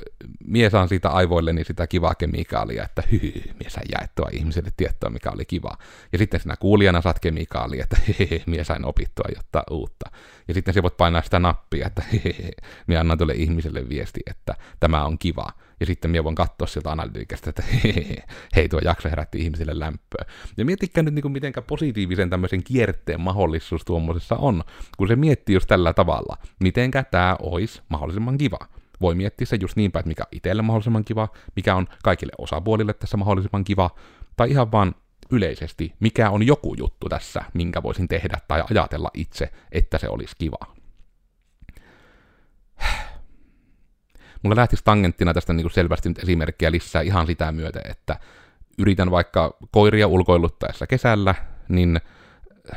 mies 0.46 0.72
saan 0.72 0.90
siitä 0.90 1.10
aivoilleni 1.10 1.64
sitä 1.64 1.88
kivaa 1.88 2.16
kemikaalia, 2.16 2.84
että 2.84 3.04
hyhy, 3.12 3.34
mies 3.60 3.74
sain 3.74 3.88
jaettua 3.92 4.30
ihmiselle 4.32 4.72
tietoa, 4.78 5.10
mikä 5.10 5.32
oli 5.32 5.46
kiva. 5.46 5.78
Ja 6.12 6.18
sitten 6.18 6.40
sinä 6.40 6.56
kuulijana 6.56 7.02
saat 7.02 7.20
kemikaalia, 7.20 7.84
että 7.84 7.98
hehe, 8.08 8.44
mies 8.46 8.68
sain 8.68 8.86
opittua 8.86 9.26
jotta 9.36 9.64
uutta. 9.72 10.12
Ja 10.48 10.54
sitten 10.54 10.74
se 10.74 10.84
voit 10.84 10.98
painaa 10.98 11.22
sitä 11.22 11.40
nappia, 11.40 11.88
että 11.88 12.04
hehe, 12.14 12.52
minä 12.88 13.00
annan 13.00 13.18
tuolle 13.18 13.34
ihmiselle 13.34 13.90
viesti, 13.90 14.20
että 14.28 14.56
tämä 14.80 15.06
on 15.06 15.18
kiva. 15.18 15.52
Ja 15.80 15.86
sitten 15.86 16.12
minä 16.12 16.24
voin 16.24 16.36
katsoa 16.36 16.68
sieltä 16.68 16.92
analytiikasta, 16.92 17.50
että 17.50 17.64
hehe, 17.84 18.16
hei 18.56 18.70
tuo 18.70 18.80
jakso 18.84 19.10
herätti 19.10 19.42
ihmisille 19.42 19.80
lämpöä. 19.80 20.26
Ja 20.58 20.66
mietikää 20.66 21.04
nyt, 21.04 21.14
niin 21.14 21.22
kuin, 21.22 21.42
positiivisen 21.68 22.30
tämmöisen 22.30 22.64
kierteen 22.64 23.22
mahdollisuus 23.22 23.86
tuommoisessa 23.86 24.36
on, 24.36 24.64
kun 24.98 25.08
se 25.08 25.16
miettii 25.16 25.56
just 25.56 25.68
tällä 25.68 25.94
tavalla, 25.94 26.38
mitenkä 26.60 27.04
tämä 27.04 27.36
olisi 27.40 27.82
mahdollisimman 27.90 28.38
kiva 28.38 28.60
voi 29.02 29.16
miettiä 29.16 29.48
se 29.48 29.58
just 29.62 29.76
niin 29.76 29.92
päin, 29.92 30.02
että 30.02 30.08
mikä 30.08 30.24
on 30.24 30.28
itselle 30.32 30.62
mahdollisimman 30.62 31.06
kiva, 31.06 31.28
mikä 31.56 31.76
on 31.76 31.88
kaikille 32.04 32.34
osapuolille 32.38 32.94
tässä 32.94 33.18
mahdollisimman 33.18 33.64
kiva, 33.64 33.90
tai 34.38 34.52
ihan 34.52 34.72
vaan 34.72 34.96
yleisesti, 35.32 35.94
mikä 36.00 36.30
on 36.30 36.48
joku 36.48 36.76
juttu 36.78 37.10
tässä, 37.10 37.44
minkä 37.54 37.84
voisin 37.84 38.08
tehdä 38.08 38.38
tai 38.48 38.64
ajatella 38.72 39.12
itse, 39.14 39.52
että 39.72 39.98
se 39.98 40.10
olisi 40.10 40.36
kiva. 40.38 40.76
Mulla 44.44 44.56
lähtisi 44.56 44.84
tangenttina 44.84 45.34
tästä 45.34 45.54
niin 45.54 45.64
kuin 45.64 45.74
selvästi 45.74 46.10
nyt 46.10 46.20
esimerkkiä 46.20 46.72
lisää 46.72 47.02
ihan 47.02 47.28
sitä 47.28 47.52
myötä, 47.52 47.80
että 47.90 48.20
yritän 48.78 49.12
vaikka 49.12 49.58
koiria 49.72 50.08
ulkoiluttaessa 50.08 50.88
kesällä, 50.88 51.36
niin 51.70 52.00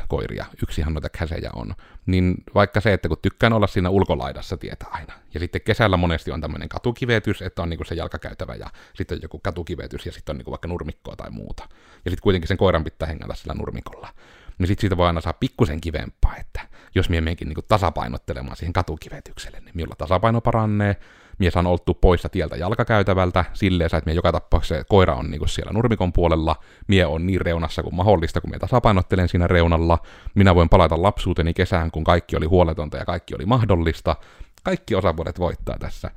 koiria, 0.07 0.45
yksihan 0.63 0.93
noita 0.93 1.09
käsejä 1.09 1.49
on, 1.55 1.75
niin 2.05 2.35
vaikka 2.55 2.81
se, 2.81 2.93
että 2.93 3.07
kun 3.07 3.17
tykkään 3.21 3.53
olla 3.53 3.67
siinä 3.67 3.89
ulkolaidassa 3.89 4.57
tietää 4.57 4.89
aina, 4.91 5.13
ja 5.33 5.39
sitten 5.39 5.61
kesällä 5.61 5.97
monesti 5.97 6.31
on 6.31 6.41
tämmöinen 6.41 6.69
katukivetys, 6.69 7.41
että 7.41 7.61
on 7.61 7.69
niinku 7.69 7.83
se 7.83 7.95
jalkakäytävä 7.95 8.55
ja 8.55 8.67
sitten 8.95 9.17
on 9.17 9.21
joku 9.21 9.39
katukivetys 9.39 10.05
ja 10.05 10.11
sitten 10.11 10.33
on 10.33 10.37
niinku 10.37 10.51
vaikka 10.51 10.67
nurmikkoa 10.67 11.15
tai 11.15 11.29
muuta. 11.29 11.63
Ja 12.05 12.11
sitten 12.11 12.23
kuitenkin 12.23 12.47
sen 12.47 12.57
koiran 12.57 12.83
pitää 12.83 13.07
hengätä 13.07 13.35
sillä 13.35 13.53
nurmikolla. 13.53 14.09
Niin 14.57 14.67
sitten 14.67 14.81
siitä 14.81 14.97
voi 14.97 15.07
aina 15.07 15.21
saa 15.21 15.33
pikkusen 15.33 15.81
kivempaa, 15.81 16.35
että 16.39 16.61
jos 16.95 17.09
mie 17.09 17.21
menkin 17.21 17.47
niinku 17.47 17.61
tasapainottelemaan 17.61 18.57
siihen 18.57 18.73
katukivetykselle, 18.73 19.59
niin 19.59 19.75
minulla 19.75 19.95
tasapaino 19.95 20.41
parannee, 20.41 20.95
mies 21.39 21.57
on 21.57 21.67
oltu 21.67 21.93
poissa 21.93 22.29
tieltä 22.29 22.55
jalkakäytävältä 22.55 23.45
silleen, 23.53 23.85
että 23.85 24.01
mie 24.05 24.15
joka 24.15 24.31
tapauksessa 24.31 24.83
koira 24.83 25.15
on 25.15 25.31
niinku 25.31 25.47
siellä 25.47 25.73
nurmikon 25.73 26.13
puolella, 26.13 26.55
mie 26.87 27.05
on 27.05 27.25
niin 27.25 27.41
reunassa 27.41 27.83
kuin 27.83 27.95
mahdollista, 27.95 28.41
kun 28.41 28.49
mie 28.49 28.59
tasapainottelen 28.59 29.29
siinä 29.29 29.47
reunalla, 29.47 29.97
minä 30.35 30.55
voin 30.55 30.69
palata 30.69 31.01
lapsuuteni 31.01 31.53
kesään, 31.53 31.91
kun 31.91 32.03
kaikki 32.03 32.35
oli 32.35 32.45
huoletonta 32.45 32.97
ja 32.97 33.05
kaikki 33.05 33.35
oli 33.35 33.45
mahdollista, 33.45 34.15
kaikki 34.63 34.95
osapuolet 34.95 35.39
voittaa 35.39 35.77
tässä. 35.79 36.11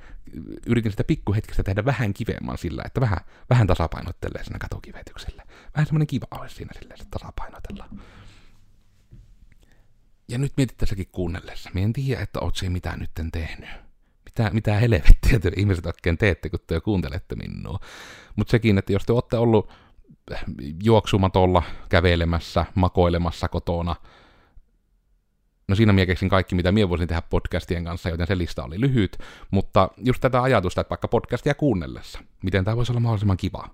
Yritin 0.67 0.91
sitä 0.91 1.05
pikkuhetkistä 1.05 1.63
tehdä 1.63 1.85
vähän 1.85 2.15
kivemman 2.15 2.59
sillä, 2.59 2.83
että 2.87 3.01
vähän, 3.01 3.19
vähän 3.51 3.67
tasapainottelee 3.67 4.45
siinä 4.45 4.59
katukivetyksellä. 4.59 5.43
Vähän 5.77 5.87
semmoinen 5.87 6.07
kiva 6.07 6.27
olisi 6.41 6.55
siinä 6.55 6.73
silleen, 6.79 7.01
että 7.01 7.19
tasapainotella. 7.19 7.89
Ja 10.29 10.39
nyt 10.39 10.53
mietit 10.57 10.77
tässäkin 10.77 11.09
kuunnellessa. 11.13 11.71
Mie 11.75 11.85
en 11.85 11.93
tiedä, 11.93 12.23
että 12.23 12.41
oot 12.41 12.57
se 12.57 12.69
mitään 12.69 12.99
nytten 12.99 13.33
tehnyt 13.33 13.71
mitä, 14.39 14.51
mitä 14.55 14.75
helvettiä 14.75 15.39
te 15.41 15.53
ihmiset 15.57 15.87
oikein 15.87 16.19
teette, 16.19 16.51
kun 16.51 16.59
te 16.67 16.81
kuuntelette 16.81 17.37
minua. 17.37 17.79
Mutta 18.37 18.51
sekin, 18.51 18.79
että 18.79 18.93
jos 18.93 19.05
te 19.05 19.13
olette 19.13 19.37
ollut 19.37 19.73
juoksumatolla, 20.85 21.63
kävelemässä, 21.89 22.67
makoilemassa 22.75 23.49
kotona, 23.49 23.97
No 25.69 25.77
siinä 25.77 25.93
minä 25.93 26.07
keksin 26.07 26.29
kaikki, 26.29 26.55
mitä 26.55 26.73
minä 26.73 26.89
voisin 26.89 27.09
tehdä 27.09 27.23
podcastien 27.23 27.85
kanssa, 27.85 28.09
joten 28.09 28.27
se 28.27 28.39
lista 28.39 28.65
oli 28.65 28.81
lyhyt, 28.81 29.19
mutta 29.51 29.89
just 29.97 30.21
tätä 30.21 30.43
ajatusta, 30.43 30.81
että 30.81 30.91
vaikka 30.91 31.09
podcastia 31.09 31.55
kuunnellessa, 31.55 32.19
miten 32.43 32.65
tämä 32.65 32.77
voisi 32.77 32.93
olla 32.93 33.01
mahdollisimman 33.01 33.37
kiva. 33.37 33.69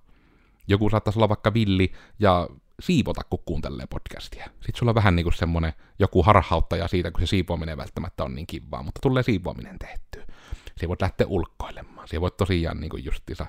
Joku 0.69 0.91
saattaisi 0.91 1.19
olla 1.19 1.29
vaikka 1.29 1.55
villi 1.55 1.93
ja 2.19 2.49
siivota, 2.81 3.21
kun 3.31 3.39
kuuntelee 3.45 3.87
podcastia. 3.87 4.45
Sitten 4.45 4.79
sulla 4.79 4.91
on 4.91 4.95
vähän 4.95 5.17
niin 5.17 5.25
kuin 5.25 5.33
semmoinen 5.33 5.73
joku 5.99 6.23
harhauttaja 6.23 6.89
siitä, 6.89 7.11
kun 7.11 7.21
se 7.21 7.27
siivoaminen 7.27 7.77
välttämättä 7.77 8.25
on 8.25 8.35
niin 8.35 8.47
kivaa, 8.47 8.83
mutta 8.83 8.99
tulee 9.03 9.23
siivoaminen 9.23 9.79
tehtyä. 9.79 10.28
Siellä 10.79 10.89
voit 10.89 11.03
lähteä 11.03 11.27
ulkoilemaan. 11.27 12.09
Siellä 12.09 12.21
voit 12.21 12.37
tosiaan 12.37 12.81
niin 12.81 12.91
kuin 12.91 13.05
justiinsa 13.05 13.47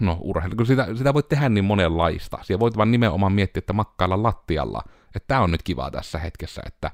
no 0.00 0.18
urheilu, 0.20 0.56
kun 0.56 0.66
sitä, 0.66 0.86
sitä 0.96 1.14
voit 1.14 1.28
tehdä 1.28 1.48
niin 1.48 1.64
monenlaista. 1.64 2.38
Siellä 2.42 2.60
voit 2.60 2.76
vaan 2.76 2.90
nimenomaan 2.90 3.32
miettiä, 3.32 3.58
että 3.58 3.72
makkailla 3.72 4.22
lattialla, 4.22 4.82
että 5.16 5.26
tämä 5.26 5.40
on 5.40 5.50
nyt 5.50 5.62
kivaa 5.62 5.90
tässä 5.90 6.18
hetkessä, 6.18 6.62
että 6.66 6.90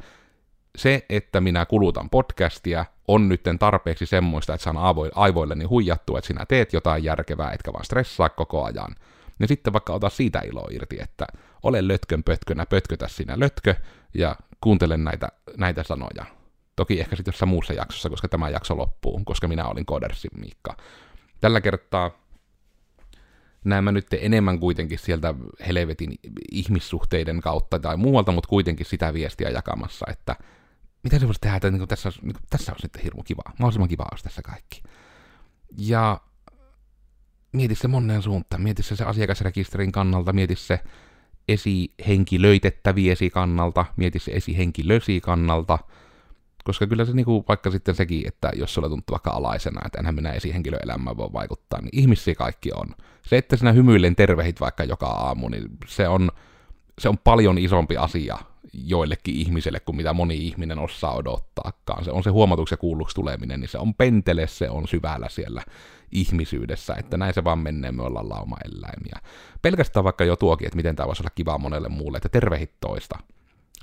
se, 0.77 1.07
että 1.09 1.41
minä 1.41 1.67
kulutan 1.67 2.11
podcastia, 2.11 2.85
on 3.09 3.29
nyt 3.29 3.43
tarpeeksi 3.59 4.07
semmoista, 4.07 4.55
että 4.55 4.65
saan 4.65 4.77
aivoilleni 5.15 5.65
huijattua, 5.65 6.19
että 6.19 6.29
sinä 6.29 6.47
teet 6.47 6.73
jotain 6.73 7.05
järkevää, 7.05 7.53
etkä 7.53 7.73
vaan 7.73 7.85
stressaa 7.85 8.29
koko 8.29 8.65
ajan. 8.65 8.95
Ja 9.41 9.49
sitten 9.49 9.73
vaikka 9.73 9.93
ota 9.93 10.11
siitä 10.11 10.41
iloa 10.41 10.69
irti, 10.71 10.99
että 11.01 11.27
ole 11.63 11.89
lötkön 11.89 12.23
pötkönä, 12.23 12.67
pötkötä 12.67 13.09
sinä 13.09 13.41
lötkö, 13.41 13.75
ja 14.15 14.37
kuuntele 14.61 14.97
näitä, 14.97 15.29
näitä 15.57 15.83
sanoja. 15.83 16.25
Toki 16.77 17.01
ehkä 17.01 17.17
sitten 17.17 17.33
jossain 17.33 17.49
muussa 17.49 17.73
jaksossa, 17.73 18.11
koska 18.11 18.29
tämä 18.29 18.49
jakso 18.49 18.77
loppuu, 18.77 19.21
koska 19.25 19.49
minä 19.49 19.65
olin 19.65 19.87
Kodersin 19.87 20.31
Miikka. 20.41 20.77
Tällä 21.41 21.61
kertaa 21.61 22.11
näen 23.65 23.85
mä 23.85 23.93
nyt 23.93 24.07
enemmän 24.13 24.61
kuitenkin 24.61 24.99
sieltä 24.99 25.35
helvetin 25.67 26.15
ihmissuhteiden 26.53 27.41
kautta 27.41 27.79
tai 27.79 27.97
muualta, 27.97 28.33
mutta 28.33 28.49
kuitenkin 28.49 28.87
sitä 28.87 29.15
viestiä 29.15 29.51
jakamassa, 29.51 30.07
että 30.11 30.37
mitä 31.03 31.19
se 31.19 31.27
voisi 31.27 31.41
tehdä, 31.41 31.57
että 31.57 31.71
niin 31.71 31.89
tässä, 31.89 32.13
niin 32.23 32.37
tässä 32.51 32.73
on 32.73 32.79
sitten 32.81 33.03
hirmu 33.03 33.23
kivaa, 33.23 33.53
mahdollisimman 33.59 33.89
kivaa 33.89 34.09
olisi 34.13 34.25
tässä 34.25 34.43
kaikki. 34.43 34.83
Ja 35.79 36.21
mieti 37.53 37.75
se 37.75 37.89
monen 37.89 38.23
suuntaan, 38.23 38.63
mieti 38.63 38.83
se, 38.83 38.97
se 38.97 39.05
asiakasrekisterin 39.05 39.93
kannalta, 39.93 40.33
mieti 40.33 40.57
se 40.57 40.81
esihenkilöitettäviesi 41.49 43.31
kannalta, 43.31 43.85
mieti 43.97 44.19
se 44.19 44.33
esihenkilösi 44.33 45.21
kannalta, 45.21 45.79
koska 46.67 46.87
kyllä 46.87 47.05
se 47.05 47.13
niinku, 47.13 47.45
vaikka 47.49 47.71
sitten 47.71 47.95
sekin, 47.95 48.27
että 48.27 48.51
jos 48.57 48.75
sulle 48.75 48.89
tuntuu 48.89 49.13
vaikka 49.13 49.31
alaisena, 49.31 49.81
että 49.87 49.99
enhän 49.99 50.15
minä 50.15 50.33
esihenkilöelämään 50.33 51.17
voi 51.17 51.33
vaikuttaa, 51.33 51.81
niin 51.81 51.91
ihmisiä 51.93 52.35
kaikki 52.35 52.71
on. 52.75 52.95
Se, 53.23 53.37
että 53.37 53.57
sinä 53.57 53.73
hymyillen 53.73 54.17
tervehit 54.17 54.61
vaikka 54.61 54.85
joka 54.85 55.07
aamu, 55.07 55.49
niin 55.49 55.69
se 55.87 56.09
on, 56.09 56.31
se 56.99 57.09
on 57.09 57.19
paljon 57.19 57.59
isompi 57.59 57.97
asia 57.97 58.39
joillekin 58.73 59.37
ihmisille 59.37 59.81
kuin 59.81 59.97
mitä 59.97 60.13
moni 60.13 60.47
ihminen 60.47 60.79
osaa 60.79 61.15
odottaakaan. 61.15 62.05
Se 62.05 62.11
on 62.11 62.23
se 62.23 62.31
huomatuksi 62.31 62.73
ja 62.73 62.79
kuulluksi 62.79 63.15
tuleminen, 63.15 63.61
niin 63.61 63.69
se 63.69 63.79
on 63.79 63.95
pentele, 63.95 64.47
se 64.47 64.71
on 64.71 64.89
syvällä 64.89 65.29
siellä 65.29 65.63
ihmisyydessä, 66.13 66.95
että 66.95 67.17
näin 67.17 67.35
se 67.35 67.45
vaan 67.45 67.59
menee, 67.59 67.93
me 67.93 68.03
ollaan 68.03 68.29
lauma-eläimiä. 68.29 69.21
Pelkästään 69.63 70.05
vaikka 70.05 70.25
jo 70.25 70.37
tuokin, 70.37 70.67
että 70.67 70.77
miten 70.77 70.97
tämä 70.97 71.07
voisi 71.07 71.23
olla 71.23 71.33
kiva 71.35 71.59
monelle 71.59 71.89
muulle, 71.89 72.17
että 72.17 72.29
tervehit 72.29 72.73
toista. 72.81 73.19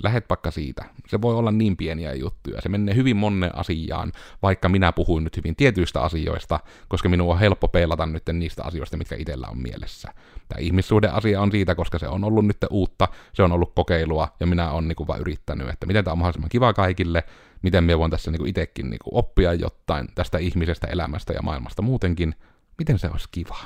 Lähet 0.02 0.24
vaikka 0.28 0.50
siitä. 0.50 0.84
Se 1.08 1.20
voi 1.20 1.34
olla 1.34 1.50
niin 1.50 1.76
pieniä 1.76 2.14
juttuja. 2.14 2.60
Se 2.60 2.68
menee 2.68 2.94
hyvin 2.94 3.16
monen 3.16 3.58
asiaan, 3.58 4.12
vaikka 4.42 4.68
minä 4.68 4.92
puhuin 4.92 5.24
nyt 5.24 5.36
hyvin 5.36 5.56
tietyistä 5.56 6.00
asioista, 6.00 6.60
koska 6.88 7.08
minun 7.08 7.30
on 7.30 7.38
helppo 7.38 7.68
peilata 7.68 8.06
nyt 8.06 8.22
niistä 8.32 8.64
asioista, 8.64 8.96
mitkä 8.96 9.16
itsellä 9.16 9.46
on 9.50 9.62
mielessä. 9.62 10.14
Tämä 10.48 10.58
ihmissuhdeasia 10.58 11.40
on 11.40 11.50
siitä, 11.50 11.74
koska 11.74 11.98
se 11.98 12.08
on 12.08 12.24
ollut 12.24 12.46
nyt 12.46 12.56
uutta, 12.70 13.08
se 13.32 13.42
on 13.42 13.52
ollut 13.52 13.72
kokeilua, 13.74 14.28
ja 14.40 14.46
minä 14.46 14.70
olen 14.70 14.88
niin 14.88 15.06
vaan 15.06 15.20
yrittänyt, 15.20 15.68
että 15.68 15.86
miten 15.86 16.04
tämä 16.04 16.12
on 16.12 16.18
mahdollisimman 16.18 16.48
kiva 16.48 16.72
kaikille, 16.72 17.24
miten 17.62 17.84
minä 17.84 17.98
voin 17.98 18.10
tässä 18.10 18.30
niin 18.30 18.46
itsekin 18.46 18.90
niin 18.90 19.00
oppia 19.04 19.54
jotain 19.54 20.08
tästä 20.14 20.38
ihmisestä, 20.38 20.86
elämästä 20.86 21.32
ja 21.32 21.42
maailmasta 21.42 21.82
muutenkin, 21.82 22.34
miten 22.78 22.98
se 22.98 23.08
olisi 23.08 23.28
kiva. 23.30 23.56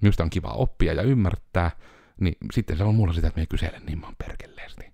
Minusta 0.00 0.22
on 0.22 0.30
kiva 0.30 0.48
oppia 0.48 0.92
ja 0.92 1.02
ymmärtää, 1.02 1.70
niin 2.20 2.36
sitten 2.52 2.76
se 2.76 2.84
on 2.84 2.94
mulla 2.94 3.12
sitä, 3.12 3.28
että 3.28 3.40
minä 3.40 3.46
kyselen 3.46 3.86
niin 3.86 4.00
maan 4.00 4.14
perkeleesti. 4.18 4.93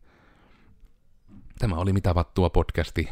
Tämä 1.61 1.75
oli 1.75 1.93
Mitä 1.93 2.15
vattua 2.15 2.51
podcasti. 2.51 3.09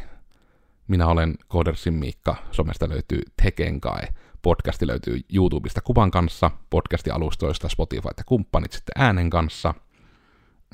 Minä 0.87 1.07
olen 1.07 1.35
Codersin 1.49 1.93
Miikka. 1.93 2.35
Somesta 2.51 2.89
löytyy 2.89 3.21
Tekenkae. 3.43 4.07
Podcasti 4.41 4.87
löytyy 4.87 5.19
YouTubesta 5.33 5.81
kuvan 5.81 6.11
kanssa, 6.11 6.51
podcasti-alustoista 6.69 7.69
Spotify 7.69 8.09
ja 8.17 8.23
kumppanit 8.25 8.71
sitten 8.71 9.03
äänen 9.03 9.29
kanssa. 9.29 9.73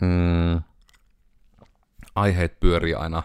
Mm. 0.01 0.61
Aiheet 2.15 2.59
pyörii 2.59 2.93
aina 2.93 3.23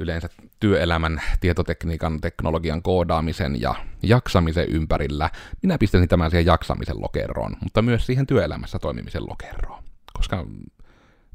yleensä 0.00 0.28
työelämän, 0.60 1.22
tietotekniikan, 1.40 2.20
teknologian 2.20 2.82
koodaamisen 2.82 3.60
ja 3.60 3.74
jaksamisen 4.02 4.68
ympärillä. 4.68 5.30
Minä 5.62 5.78
pistäisin 5.78 6.08
tämän 6.08 6.30
siihen 6.30 6.46
jaksamisen 6.46 7.00
lokeroon, 7.00 7.56
mutta 7.62 7.82
myös 7.82 8.06
siihen 8.06 8.26
työelämässä 8.26 8.78
toimimisen 8.78 9.26
lokeroon. 9.28 9.82
Koska 10.12 10.46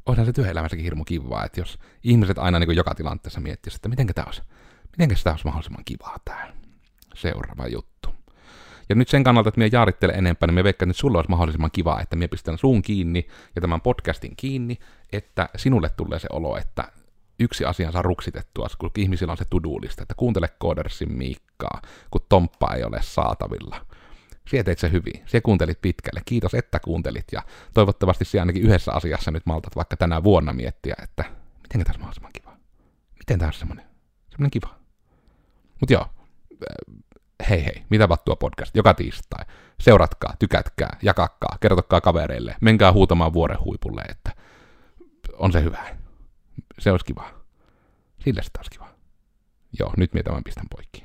onhan 0.08 0.26
se 0.26 0.32
työelämässäkin 0.32 0.84
hirmu 0.84 1.04
kivaa, 1.04 1.44
että 1.44 1.60
jos 1.60 1.78
ihmiset 2.02 2.38
aina 2.38 2.58
niin 2.58 2.76
joka 2.76 2.94
tilanteessa 2.94 3.40
miettisivät, 3.40 3.78
että 3.78 3.88
miten 3.88 4.06
tämä 4.06 4.24
olisi, 4.26 4.42
miten 4.98 5.16
tämä 5.24 5.32
olisi 5.32 5.44
mahdollisimman 5.44 5.84
kivaa 5.84 6.16
tämä 6.24 6.52
seuraava 7.14 7.66
juttu. 7.66 8.08
Ja 8.88 8.94
nyt 8.94 9.08
sen 9.08 9.24
kannalta, 9.24 9.48
että 9.48 9.58
minä 9.58 9.70
jaarittelen 9.72 10.16
enempää, 10.16 10.46
niin 10.46 10.54
me 10.54 10.64
veikkaan, 10.64 10.90
että 10.90 11.00
sulla 11.00 11.18
olisi 11.18 11.30
mahdollisimman 11.30 11.70
kivaa, 11.70 12.00
että 12.00 12.16
minä 12.16 12.28
pistän 12.28 12.58
suun 12.58 12.82
kiinni 12.82 13.26
ja 13.54 13.60
tämän 13.60 13.80
podcastin 13.80 14.36
kiinni, 14.36 14.78
että 15.12 15.48
sinulle 15.56 15.88
tulee 15.88 16.18
se 16.18 16.28
olo, 16.32 16.56
että 16.56 16.92
yksi 17.40 17.64
asia 17.64 17.92
saa 17.92 18.02
ruksitettua, 18.02 18.66
kun 18.78 18.90
ihmisillä 18.96 19.30
on 19.30 19.36
se 19.36 19.44
tudulista, 19.50 20.02
että 20.02 20.14
kuuntele 20.14 20.48
Koodersin 20.58 21.12
Miikkaa, 21.12 21.82
kun 22.10 22.20
Tomppa 22.28 22.74
ei 22.74 22.84
ole 22.84 23.02
saatavilla. 23.02 23.86
Siellä 24.48 24.64
teit 24.64 24.78
se 24.78 24.90
hyvin. 24.90 25.22
Siellä 25.26 25.44
kuuntelit 25.44 25.80
pitkälle. 25.82 26.22
Kiitos, 26.24 26.54
että 26.54 26.80
kuuntelit. 26.80 27.24
Ja 27.32 27.42
toivottavasti 27.74 28.24
siellä 28.24 28.42
ainakin 28.42 28.62
yhdessä 28.62 28.92
asiassa 28.92 29.30
nyt 29.30 29.46
maltat 29.46 29.76
vaikka 29.76 29.96
tänä 29.96 30.24
vuonna 30.24 30.52
miettiä, 30.52 30.94
että 31.02 31.24
miten 31.62 31.84
tässä 31.84 31.98
mahdollisimman 31.98 32.32
kiva. 32.32 32.56
Miten 33.18 33.38
tämä 33.38 33.46
on 33.46 33.52
semmoinen, 33.52 33.86
semmoinen 34.30 34.50
kiva. 34.50 34.74
Mutta 35.80 35.92
joo, 35.92 36.06
äh, 36.52 37.48
hei 37.50 37.64
hei, 37.64 37.84
mitä 37.90 38.08
vattua 38.08 38.36
podcast, 38.36 38.76
joka 38.76 38.94
tiistai. 38.94 39.44
Seuratkaa, 39.80 40.34
tykätkää, 40.38 40.96
jakakaa, 41.02 41.56
kertokaa 41.60 42.00
kavereille, 42.00 42.56
menkää 42.60 42.92
huutamaan 42.92 43.32
vuoren 43.32 43.60
huipulle, 43.64 44.02
että 44.02 44.32
on 45.32 45.52
se 45.52 45.62
hyvä. 45.62 45.96
Se 46.78 46.90
olisi 46.90 47.06
kiva. 47.06 47.30
Sillä 48.24 48.42
sitä 48.42 48.58
olisi 48.58 48.70
kiva. 48.70 48.88
Joo, 49.78 49.92
nyt 49.96 50.12
minä 50.12 50.22
tämän 50.22 50.44
pistän 50.44 50.66
poikki. 50.70 51.04